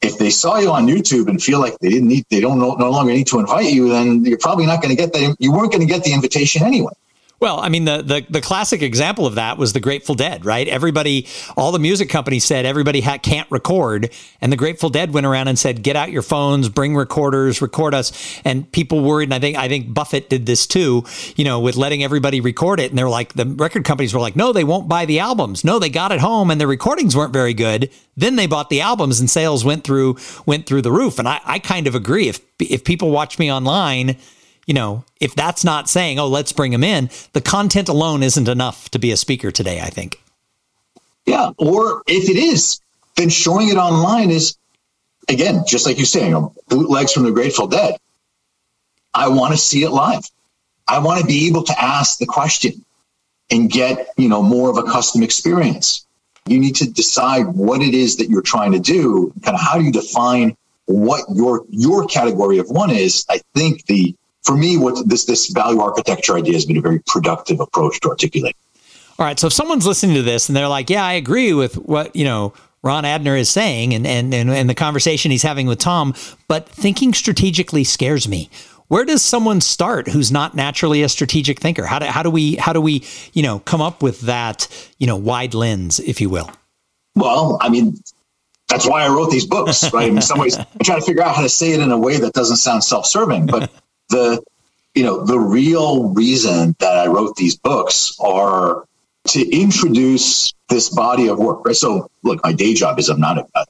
if 0.00 0.16
they 0.16 0.30
saw 0.30 0.58
you 0.58 0.70
on 0.70 0.86
YouTube 0.86 1.28
and 1.28 1.42
feel 1.42 1.60
like 1.60 1.78
they 1.80 1.90
didn't 1.90 2.08
need, 2.08 2.24
they 2.30 2.40
don't 2.40 2.58
no, 2.58 2.74
no 2.74 2.90
longer 2.90 3.12
need 3.12 3.26
to 3.26 3.38
invite 3.38 3.70
you, 3.70 3.90
then 3.90 4.24
you're 4.24 4.38
probably 4.38 4.64
not 4.64 4.80
going 4.80 4.96
to 4.96 5.00
get 5.02 5.12
that. 5.12 5.36
You 5.38 5.52
weren't 5.52 5.72
going 5.72 5.86
to 5.86 5.92
get 5.92 6.04
the 6.04 6.14
invitation 6.14 6.64
anyway. 6.64 6.92
Well, 7.40 7.60
I 7.60 7.68
mean, 7.68 7.84
the, 7.84 8.02
the, 8.02 8.26
the 8.28 8.40
classic 8.40 8.82
example 8.82 9.24
of 9.24 9.36
that 9.36 9.58
was 9.58 9.72
the 9.72 9.78
Grateful 9.78 10.16
Dead, 10.16 10.44
right? 10.44 10.66
Everybody, 10.66 11.28
all 11.56 11.70
the 11.70 11.78
music 11.78 12.10
companies 12.10 12.44
said 12.44 12.66
everybody 12.66 13.00
ha- 13.00 13.18
can't 13.18 13.48
record, 13.48 14.10
and 14.40 14.50
the 14.50 14.56
Grateful 14.56 14.90
Dead 14.90 15.14
went 15.14 15.24
around 15.24 15.46
and 15.46 15.56
said, 15.56 15.84
"Get 15.84 15.94
out 15.94 16.10
your 16.10 16.22
phones, 16.22 16.68
bring 16.68 16.96
recorders, 16.96 17.62
record 17.62 17.94
us." 17.94 18.40
And 18.44 18.70
people 18.72 19.02
worried, 19.04 19.28
and 19.28 19.34
I 19.34 19.38
think 19.38 19.56
I 19.56 19.68
think 19.68 19.94
Buffett 19.94 20.28
did 20.28 20.46
this 20.46 20.66
too, 20.66 21.04
you 21.36 21.44
know, 21.44 21.60
with 21.60 21.76
letting 21.76 22.02
everybody 22.02 22.40
record 22.40 22.80
it. 22.80 22.90
And 22.90 22.98
they're 22.98 23.08
like, 23.08 23.34
the 23.34 23.46
record 23.46 23.84
companies 23.84 24.12
were 24.12 24.20
like, 24.20 24.34
"No, 24.34 24.52
they 24.52 24.64
won't 24.64 24.88
buy 24.88 25.04
the 25.04 25.20
albums. 25.20 25.62
No, 25.62 25.78
they 25.78 25.90
got 25.90 26.10
it 26.10 26.18
home, 26.18 26.50
and 26.50 26.60
the 26.60 26.66
recordings 26.66 27.14
weren't 27.14 27.32
very 27.32 27.54
good. 27.54 27.88
Then 28.16 28.34
they 28.34 28.48
bought 28.48 28.68
the 28.68 28.80
albums, 28.80 29.20
and 29.20 29.30
sales 29.30 29.64
went 29.64 29.84
through 29.84 30.16
went 30.44 30.66
through 30.66 30.82
the 30.82 30.92
roof." 30.92 31.20
And 31.20 31.28
I, 31.28 31.40
I 31.44 31.58
kind 31.60 31.86
of 31.86 31.94
agree. 31.94 32.26
If 32.28 32.40
if 32.58 32.82
people 32.82 33.12
watch 33.12 33.38
me 33.38 33.52
online 33.52 34.16
you 34.68 34.74
know, 34.74 35.02
if 35.18 35.34
that's 35.34 35.64
not 35.64 35.88
saying, 35.88 36.18
oh, 36.18 36.28
let's 36.28 36.52
bring 36.52 36.74
him 36.74 36.84
in, 36.84 37.08
the 37.32 37.40
content 37.40 37.88
alone 37.88 38.22
isn't 38.22 38.48
enough 38.48 38.90
to 38.90 38.98
be 38.98 39.10
a 39.10 39.16
speaker 39.16 39.50
today, 39.50 39.80
I 39.80 39.88
think. 39.88 40.22
Yeah. 41.24 41.50
Or 41.56 42.02
if 42.06 42.28
it 42.28 42.36
is, 42.36 42.78
then 43.16 43.30
showing 43.30 43.70
it 43.70 43.78
online 43.78 44.30
is, 44.30 44.58
again, 45.26 45.64
just 45.66 45.86
like 45.86 45.96
you're 45.96 46.04
saying, 46.04 46.34
bootlegs 46.68 47.14
from 47.14 47.24
the 47.24 47.30
Grateful 47.32 47.66
Dead. 47.66 47.96
I 49.14 49.28
want 49.28 49.52
to 49.52 49.58
see 49.58 49.84
it 49.84 49.90
live. 49.90 50.22
I 50.86 50.98
want 50.98 51.22
to 51.22 51.26
be 51.26 51.48
able 51.48 51.64
to 51.64 51.82
ask 51.82 52.18
the 52.18 52.26
question 52.26 52.84
and 53.50 53.70
get, 53.70 54.08
you 54.18 54.28
know, 54.28 54.42
more 54.42 54.68
of 54.68 54.76
a 54.76 54.82
custom 54.82 55.22
experience. 55.22 56.04
You 56.44 56.60
need 56.60 56.76
to 56.76 56.90
decide 56.90 57.46
what 57.46 57.80
it 57.80 57.94
is 57.94 58.16
that 58.16 58.28
you're 58.28 58.42
trying 58.42 58.72
to 58.72 58.78
do. 58.78 59.32
Kind 59.42 59.54
of 59.54 59.62
how 59.62 59.78
do 59.78 59.84
you 59.84 59.92
define 59.92 60.56
what 60.84 61.22
your 61.34 61.64
your 61.70 62.06
category 62.06 62.58
of 62.58 62.68
one 62.68 62.90
is? 62.90 63.24
I 63.30 63.40
think 63.54 63.86
the 63.86 64.14
for 64.48 64.56
me, 64.56 64.78
what 64.78 65.06
this 65.06 65.26
this 65.26 65.48
value 65.48 65.78
architecture 65.78 66.34
idea 66.34 66.54
has 66.54 66.64
been 66.64 66.78
a 66.78 66.80
very 66.80 67.00
productive 67.00 67.60
approach 67.60 68.00
to 68.00 68.08
articulate. 68.08 68.56
All 69.18 69.26
right. 69.26 69.38
So 69.38 69.48
if 69.48 69.52
someone's 69.52 69.86
listening 69.86 70.16
to 70.16 70.22
this 70.22 70.48
and 70.48 70.56
they're 70.56 70.68
like, 70.68 70.88
"Yeah, 70.88 71.04
I 71.04 71.12
agree 71.12 71.52
with 71.52 71.74
what 71.74 72.16
you 72.16 72.24
know 72.24 72.54
Ron 72.82 73.04
Adner 73.04 73.38
is 73.38 73.50
saying 73.50 73.92
and 73.92 74.06
and 74.06 74.32
and, 74.32 74.50
and 74.50 74.70
the 74.70 74.74
conversation 74.74 75.30
he's 75.30 75.42
having 75.42 75.66
with 75.66 75.78
Tom," 75.78 76.14
but 76.48 76.66
thinking 76.66 77.12
strategically 77.12 77.84
scares 77.84 78.26
me. 78.26 78.48
where 78.88 79.04
does 79.04 79.20
someone 79.20 79.60
start 79.60 80.08
who's 80.08 80.32
not 80.32 80.54
naturally 80.54 81.02
a 81.02 81.10
strategic 81.10 81.60
thinker? 81.60 81.84
How 81.84 81.98
do, 81.98 82.06
how 82.06 82.22
do 82.22 82.30
we 82.30 82.56
how 82.56 82.72
do 82.72 82.80
we 82.80 83.04
you 83.34 83.42
know 83.42 83.58
come 83.58 83.82
up 83.82 84.02
with 84.02 84.22
that 84.22 84.66
you 84.96 85.06
know 85.06 85.16
wide 85.16 85.52
lens, 85.52 86.00
if 86.00 86.22
you 86.22 86.30
will? 86.30 86.50
Well, 87.16 87.58
I 87.60 87.68
mean, 87.68 87.98
that's 88.68 88.88
why 88.88 89.04
I 89.04 89.08
wrote 89.08 89.30
these 89.30 89.44
books, 89.44 89.92
right? 89.92 90.08
In 90.08 90.22
some 90.22 90.38
ways, 90.38 90.56
I'm 90.58 90.66
trying 90.84 91.00
to 91.00 91.06
figure 91.06 91.22
out 91.22 91.36
how 91.36 91.42
to 91.42 91.50
say 91.50 91.72
it 91.72 91.80
in 91.80 91.92
a 91.92 91.98
way 91.98 92.16
that 92.16 92.32
doesn't 92.32 92.56
sound 92.56 92.82
self-serving. 92.82 93.44
But 93.44 93.70
the 94.08 94.42
you 94.94 95.02
know 95.02 95.24
the 95.24 95.38
real 95.38 96.10
reason 96.10 96.74
that 96.78 96.96
I 96.96 97.06
wrote 97.06 97.36
these 97.36 97.56
books 97.56 98.16
are 98.20 98.84
to 99.28 99.48
introduce 99.50 100.54
this 100.68 100.90
body 100.90 101.28
of 101.28 101.38
work. 101.38 101.64
Right. 101.64 101.76
So, 101.76 102.10
look, 102.22 102.42
my 102.42 102.52
day 102.52 102.74
job 102.74 102.98
is 102.98 103.08
I'm 103.08 103.20
not 103.20 103.38
a, 103.38 103.46
a, 103.54 103.64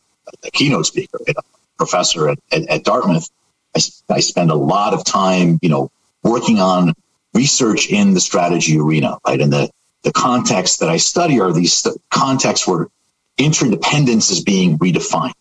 a 0.45 0.51
keynote 0.51 0.87
speaker, 0.87 1.19
I'm 1.29 1.35
a 1.37 1.43
professor 1.77 2.29
at, 2.29 2.39
at, 2.53 2.69
at 2.69 2.85
Dartmouth. 2.85 3.29
I, 3.77 3.81
I 4.11 4.21
spend 4.21 4.51
a 4.51 4.55
lot 4.55 4.95
of 4.95 5.05
time, 5.05 5.59
you 5.63 5.69
know, 5.69 5.91
working 6.23 6.61
on 6.61 6.95
research 7.35 7.91
in 7.91 8.15
the 8.15 8.21
strategy 8.21 8.79
arena, 8.79 9.19
right? 9.27 9.41
And 9.41 9.53
the, 9.53 9.71
the 10.03 10.13
context 10.13 10.81
that 10.81 10.89
I 10.89 10.97
study 10.97 11.41
are 11.41 11.53
these 11.53 11.75
st- 11.75 12.01
contexts 12.11 12.67
where 12.67 12.89
interdependence 13.37 14.31
is 14.31 14.43
being 14.43 14.79
redefined. 14.79 15.33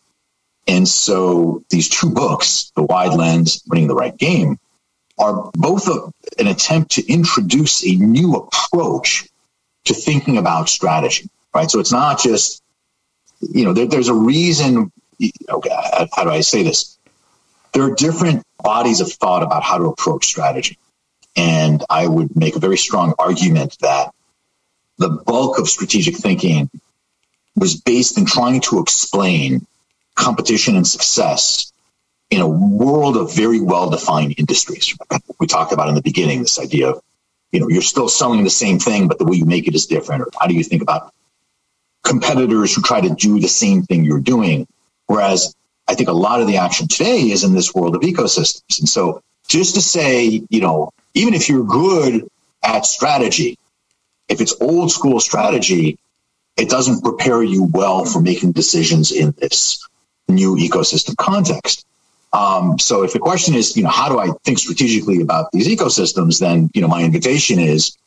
And 0.68 0.88
so 0.88 1.64
these 1.70 1.90
two 1.90 2.10
books, 2.10 2.72
The 2.76 2.84
Wide 2.84 3.14
Lens, 3.14 3.64
Winning 3.68 3.88
the 3.88 3.96
Right 3.96 4.16
Game, 4.16 4.60
are 5.18 5.52
both 5.54 5.88
a, 5.88 6.12
an 6.40 6.48
attempt 6.48 6.92
to 6.92 7.12
introduce 7.12 7.84
a 7.86 7.96
new 7.96 8.36
approach 8.36 9.28
to 9.86 9.94
thinking 9.94 10.38
about 10.38 10.70
strategy, 10.70 11.30
right? 11.54 11.70
So 11.70 11.80
it's 11.80 11.92
not 11.92 12.20
just, 12.20 12.62
you 13.42 13.66
know, 13.66 13.74
there, 13.74 13.88
there's 13.88 14.10
a 14.10 14.14
reason, 14.14 14.92
okay, 15.50 15.70
how 16.16 16.24
do 16.24 16.30
I 16.30 16.42
say 16.42 16.64
this? 16.64 16.98
There 17.74 17.84
are 17.84 17.96
different 17.96 18.44
bodies 18.64 19.02
of 19.02 19.12
thought 19.12 19.44
about 19.44 19.64
how 19.64 19.78
to 19.78 19.86
approach 19.86 20.26
strategy. 20.26 20.78
And 21.36 21.84
I 21.90 22.08
would 22.08 22.36
make 22.36 22.56
a 22.56 22.60
very 22.60 22.78
strong 22.78 23.14
argument 23.20 23.78
that 23.82 24.14
the 24.98 25.10
bulk 25.10 25.60
of 25.60 25.68
strategic 25.68 26.18
thinking 26.18 26.70
was 27.56 27.80
based 27.80 28.18
in 28.18 28.26
trying 28.26 28.62
to 28.62 28.80
explain 28.80 29.66
competition 30.16 30.76
and 30.76 30.88
success 30.88 31.72
in 32.30 32.42
a 32.42 32.48
world 32.48 33.16
of 33.16 33.34
very 33.34 33.62
well 33.62 33.90
defined 33.90 34.36
industries. 34.38 34.96
We 35.40 35.48
talked 35.48 35.72
about 35.72 35.90
in 35.90 35.96
the 35.96 36.02
beginning 36.02 36.42
this 36.42 36.60
idea 36.60 36.90
of, 36.90 37.02
you 37.52 37.60
know, 37.60 37.70
you're 37.70 37.82
still 37.82 38.10
selling 38.10 38.44
the 38.44 38.50
same 38.50 38.80
thing, 38.80 39.08
but 39.08 39.18
the 39.18 39.26
way 39.26 39.38
you 39.38 39.46
make 39.46 39.68
it 39.68 39.76
is 39.76 39.86
different. 39.86 40.22
Or 40.24 40.30
how 40.40 40.48
do 40.48 40.54
you 40.54 40.64
think 40.64 40.82
about 40.82 41.14
competitors 42.04 42.76
who 42.76 42.82
try 42.82 43.02
to 43.02 43.10
do 43.16 43.40
the 43.40 43.48
same 43.48 43.84
thing 43.84 44.04
you're 44.04 44.20
doing? 44.20 44.68
Whereas 45.06 45.56
I 45.88 45.96
think 45.96 46.10
a 46.10 46.14
lot 46.14 46.42
of 46.42 46.48
the 46.48 46.58
action 46.58 46.88
today 46.88 47.32
is 47.32 47.44
in 47.44 47.54
this 47.54 47.74
world 47.74 47.96
of 47.96 48.02
ecosystems. 48.02 48.80
And 48.80 48.90
so 48.90 49.22
just 49.48 49.76
to 49.76 49.82
say, 49.82 50.42
you 50.50 50.60
know, 50.60 50.92
even 51.14 51.34
if 51.34 51.48
you're 51.48 51.64
good 51.64 52.30
at 52.64 52.86
strategy, 52.86 53.58
if 54.28 54.42
it's 54.42 54.60
old 54.60 54.92
school 54.92 55.22
strategy, 55.22 55.98
it 56.58 56.70
doesn't 56.70 57.04
prepare 57.04 57.42
you 57.42 57.64
well 57.64 58.04
for 58.04 58.20
making 58.20 58.52
decisions 58.52 59.12
in 59.12 59.34
this 59.38 59.88
new 60.28 60.56
ecosystem 60.56 61.16
context. 61.16 61.86
Um, 62.34 62.78
so 62.78 63.04
if 63.04 63.14
the 63.14 63.20
question 63.20 63.56
is, 63.56 63.76
you 63.78 63.84
know, 63.84 63.90
how 63.90 64.10
do 64.10 64.20
I 64.20 64.30
think 64.44 64.60
strategically 64.60 65.22
about 65.22 65.52
these 65.52 65.68
ecosystems, 65.68 66.40
then, 66.40 66.70
you 66.74 66.82
know, 66.82 66.88
my 66.88 67.04
invitation 67.04 67.60
is, 67.60 67.98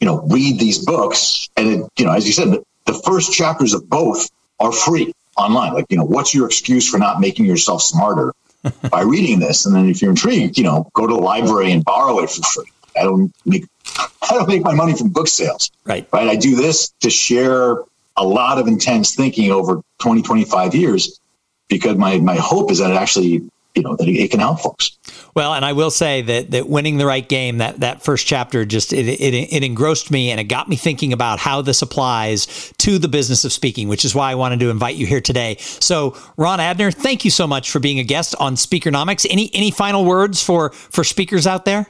you 0.00 0.06
know, 0.06 0.22
read 0.22 0.58
these 0.58 0.84
books. 0.84 1.48
And, 1.56 1.68
it, 1.68 1.90
you 1.96 2.04
know, 2.04 2.12
as 2.12 2.26
you 2.26 2.32
said, 2.32 2.50
the, 2.50 2.64
the 2.86 2.94
first 2.94 3.32
chapters 3.32 3.72
of 3.72 3.88
both 3.88 4.28
are 4.60 4.72
free 4.72 5.14
online. 5.36 5.72
Like, 5.74 5.86
you 5.88 5.96
know, 5.96 6.04
what's 6.04 6.34
your 6.34 6.46
excuse 6.46 6.88
for 6.88 6.98
not 6.98 7.20
making 7.20 7.44
yourself 7.44 7.82
smarter 7.82 8.34
by 8.90 9.02
reading 9.02 9.38
this? 9.38 9.66
And 9.66 9.74
then 9.74 9.88
if 9.88 10.02
you're 10.02 10.10
intrigued, 10.10 10.58
you 10.58 10.64
know, 10.64 10.90
go 10.92 11.06
to 11.06 11.14
the 11.14 11.20
library 11.20 11.72
and 11.72 11.84
borrow 11.84 12.18
it 12.20 12.30
for 12.30 12.42
free. 12.42 12.70
I 12.98 13.02
don't 13.04 13.32
make, 13.44 13.66
I 13.96 14.32
don't 14.34 14.48
make 14.48 14.62
my 14.62 14.74
money 14.74 14.96
from 14.96 15.10
book 15.10 15.28
sales. 15.28 15.70
Right. 15.84 16.08
Right. 16.12 16.28
I 16.28 16.36
do 16.36 16.56
this 16.56 16.88
to 17.00 17.10
share 17.10 17.76
a 18.16 18.24
lot 18.24 18.58
of 18.58 18.66
intense 18.66 19.14
thinking 19.14 19.50
over 19.50 19.82
20, 19.98 20.22
25 20.22 20.74
years 20.74 21.18
because 21.68 21.96
my 21.96 22.18
my 22.18 22.36
hope 22.36 22.70
is 22.70 22.78
that 22.78 22.90
it 22.90 22.96
actually 22.96 23.42
you 23.74 23.82
know 23.82 23.96
that 23.96 24.08
it 24.08 24.30
can 24.30 24.40
help 24.40 24.60
folks. 24.60 24.96
Well, 25.34 25.52
and 25.54 25.64
I 25.64 25.72
will 25.72 25.90
say 25.90 26.22
that 26.22 26.52
that 26.52 26.68
winning 26.68 26.96
the 26.96 27.06
right 27.06 27.28
game 27.28 27.58
that 27.58 27.80
that 27.80 28.02
first 28.02 28.26
chapter 28.26 28.64
just 28.64 28.92
it, 28.92 29.08
it, 29.08 29.34
it 29.52 29.64
engrossed 29.64 30.10
me 30.10 30.30
and 30.30 30.38
it 30.38 30.44
got 30.44 30.68
me 30.68 30.76
thinking 30.76 31.12
about 31.12 31.40
how 31.40 31.60
this 31.60 31.82
applies 31.82 32.72
to 32.78 32.98
the 32.98 33.08
business 33.08 33.44
of 33.44 33.52
speaking, 33.52 33.88
which 33.88 34.04
is 34.04 34.14
why 34.14 34.30
I 34.30 34.36
wanted 34.36 34.60
to 34.60 34.70
invite 34.70 34.94
you 34.94 35.06
here 35.06 35.20
today. 35.20 35.56
So, 35.58 36.16
Ron 36.36 36.60
Adner, 36.60 36.94
thank 36.94 37.24
you 37.24 37.30
so 37.30 37.46
much 37.46 37.70
for 37.70 37.80
being 37.80 37.98
a 37.98 38.04
guest 38.04 38.34
on 38.38 38.54
Speakernomics. 38.54 39.26
Any 39.28 39.50
any 39.52 39.70
final 39.70 40.04
words 40.04 40.42
for 40.42 40.70
for 40.70 41.02
speakers 41.02 41.46
out 41.46 41.64
there? 41.64 41.86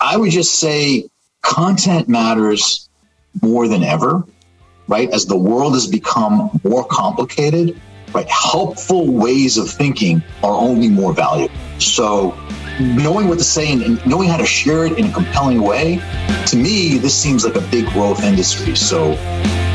I 0.00 0.16
would 0.16 0.32
just 0.32 0.58
say 0.58 1.08
content 1.42 2.08
matters 2.08 2.88
more 3.40 3.68
than 3.68 3.84
ever, 3.84 4.24
right? 4.88 5.10
As 5.10 5.26
the 5.26 5.36
world 5.36 5.74
has 5.74 5.86
become 5.86 6.50
more 6.64 6.84
complicated, 6.84 7.80
right? 8.14 8.28
Helpful 8.28 9.06
ways 9.12 9.58
of 9.58 9.68
thinking 9.68 10.22
are 10.42 10.54
only 10.54 10.88
more 10.88 11.12
valuable. 11.12 11.54
So 11.78 12.36
knowing 12.80 13.28
what 13.28 13.38
to 13.38 13.44
say 13.44 13.72
and 13.72 14.04
knowing 14.06 14.28
how 14.28 14.36
to 14.36 14.46
share 14.46 14.86
it 14.86 14.98
in 14.98 15.06
a 15.06 15.12
compelling 15.12 15.60
way, 15.60 16.00
to 16.46 16.56
me, 16.56 16.98
this 16.98 17.16
seems 17.16 17.44
like 17.44 17.56
a 17.56 17.66
big 17.70 17.86
growth 17.86 18.22
industry. 18.22 18.76
So 18.76 19.12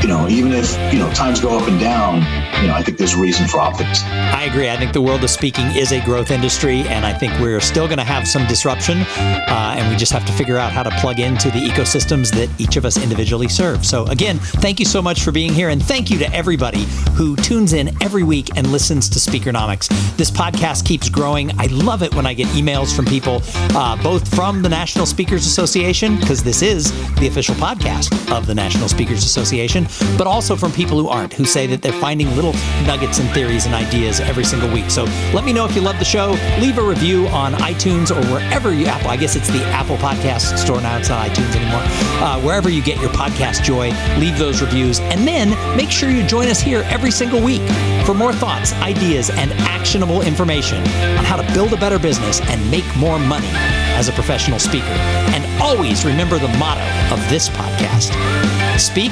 you 0.02 0.08
know, 0.08 0.28
even 0.28 0.52
if, 0.54 0.72
you 0.94 1.00
know, 1.00 1.12
times 1.14 1.40
go 1.40 1.58
up 1.58 1.68
and 1.68 1.80
down, 1.80 2.16
you 2.62 2.68
know, 2.68 2.74
I 2.74 2.82
think 2.82 2.98
there's 2.98 3.16
reason 3.16 3.48
for 3.48 3.60
optimism. 3.60 4.08
I 4.10 4.44
agree. 4.44 4.70
I 4.70 4.78
think 4.78 4.94
the 4.94 5.02
world 5.02 5.24
of 5.24 5.30
speaking 5.30 5.66
is 5.76 5.92
a 5.92 6.04
growth 6.06 6.32
industry, 6.32 6.82
and 6.84 7.06
I 7.06 7.14
think 7.14 7.34
we're 7.40 7.60
still 7.60 7.86
going 7.86 7.98
to 7.98 8.04
have 8.04 8.28
some 8.28 8.48
disruption, 8.48 9.00
uh, 9.00 9.76
and 9.78 9.90
we 9.90 9.98
just 9.98 10.12
have 10.12 10.26
to 10.26 10.34
figure 10.34 10.58
out 10.58 10.72
how 10.72 10.84
to 10.84 10.92
plug 11.02 11.20
into 11.20 11.52
the 11.52 11.60
ecosystems 11.60 12.32
that 12.32 12.50
each 12.60 12.78
of 12.78 12.86
us 12.86 13.02
individually 13.02 13.48
serve. 13.48 13.86
So, 13.86 14.06
again, 14.08 14.40
thank 14.40 14.80
you 14.80 14.86
so 14.86 15.02
much 15.02 15.22
for 15.22 15.32
being 15.32 15.54
here, 15.54 15.70
and 15.70 15.84
thank 15.84 16.10
you 16.10 16.18
to 16.20 16.34
everybody 16.34 16.86
who 17.14 17.36
tunes 17.36 17.74
in 17.74 17.90
every 18.02 18.24
week 18.24 18.50
and 18.56 18.72
listens 18.72 19.10
to 19.10 19.20
Speakernomics. 19.20 19.90
This 20.16 20.32
podcast 20.32 20.86
keeps 20.86 21.10
growing. 21.10 21.52
I 21.60 21.66
love 21.68 22.04
it 22.04 22.14
when 22.16 22.26
I 22.26 22.34
get 22.34 22.48
emails 22.48 22.96
from 22.96 23.06
people, 23.06 23.42
uh, 23.76 24.02
both 24.02 24.34
from 24.34 24.62
the 24.62 24.70
National 24.70 25.06
Speakers 25.06 25.46
Association, 25.46 26.20
because 26.20 26.44
this 26.44 26.62
is 26.62 26.92
the 27.16 27.28
official 27.28 27.56
podcast 27.56 28.10
of 28.32 28.48
the 28.48 28.56
National 28.56 28.88
Speakers 28.88 29.24
Association, 29.24 29.88
but 30.18 30.28
also 30.28 30.56
from 30.56 30.72
people 30.72 31.00
who 31.00 31.08
aren't, 31.08 31.34
who 31.34 31.46
say 31.46 31.68
that 31.68 31.82
they're 31.82 31.94
finding 31.94 32.34
little 32.36 32.54
nuggets 32.86 33.20
and 33.20 33.30
theories 33.32 33.66
and 33.66 33.76
ideas 33.76 34.20
every 34.20 34.44
single 34.44 34.72
week. 34.72 34.90
So 34.90 35.04
let 35.34 35.44
me 35.44 35.54
know 35.54 35.66
if 35.66 35.76
you 35.76 35.82
love 35.82 36.00
the 36.00 36.06
show. 36.06 36.38
Leave 36.60 36.78
a 36.78 36.84
review 36.84 37.28
on 37.28 37.54
iTunes 37.54 38.12
or 38.12 38.22
wherever 38.32 38.74
you 38.74 38.86
Apple. 38.86 39.10
I 39.10 39.18
guess 39.18 39.36
it's 39.36 39.48
the 39.50 39.64
Apple 39.66 39.98
Podcast 39.98 40.58
Store 40.58 40.82
now. 40.82 40.98
It's 40.98 41.10
not 41.10 41.28
iTunes 41.28 41.56
anymore. 41.56 41.82
Uh, 42.22 42.42
wherever 42.42 42.70
you 42.70 42.82
get 42.82 43.00
your 43.00 43.10
podcast 43.12 43.64
joy, 43.64 43.92
leave 44.20 44.38
those 44.38 44.62
reviews, 44.62 45.00
and 45.00 45.28
then 45.28 45.50
make 45.78 45.90
sure 45.90 46.10
you 46.10 46.24
join 46.24 46.48
us 46.48 46.60
here 46.60 46.84
every 46.88 47.12
single 47.12 47.42
week 47.42 47.62
for 48.06 48.14
more 48.14 48.34
thoughts, 48.34 48.74
ideas, 48.74 49.30
and 49.30 49.52
actionable 49.54 50.22
information 50.22 50.80
on 51.18 51.26
how 51.26 51.36
to 51.36 51.54
build 51.54 51.74
a 51.74 51.78
better 51.78 52.00
business 52.00 52.42
and 52.50 52.72
make 52.72 52.86
more 52.98 53.20
money 53.20 53.50
as 53.98 54.08
a 54.08 54.12
professional 54.14 54.60
speaker. 54.60 54.86
And 54.86 55.62
always 55.62 56.06
remember 56.06 56.40
the 56.40 56.48
motto 56.58 56.82
of 57.14 57.20
this 57.30 57.50
podcast 57.50 58.10
speak, 58.80 59.12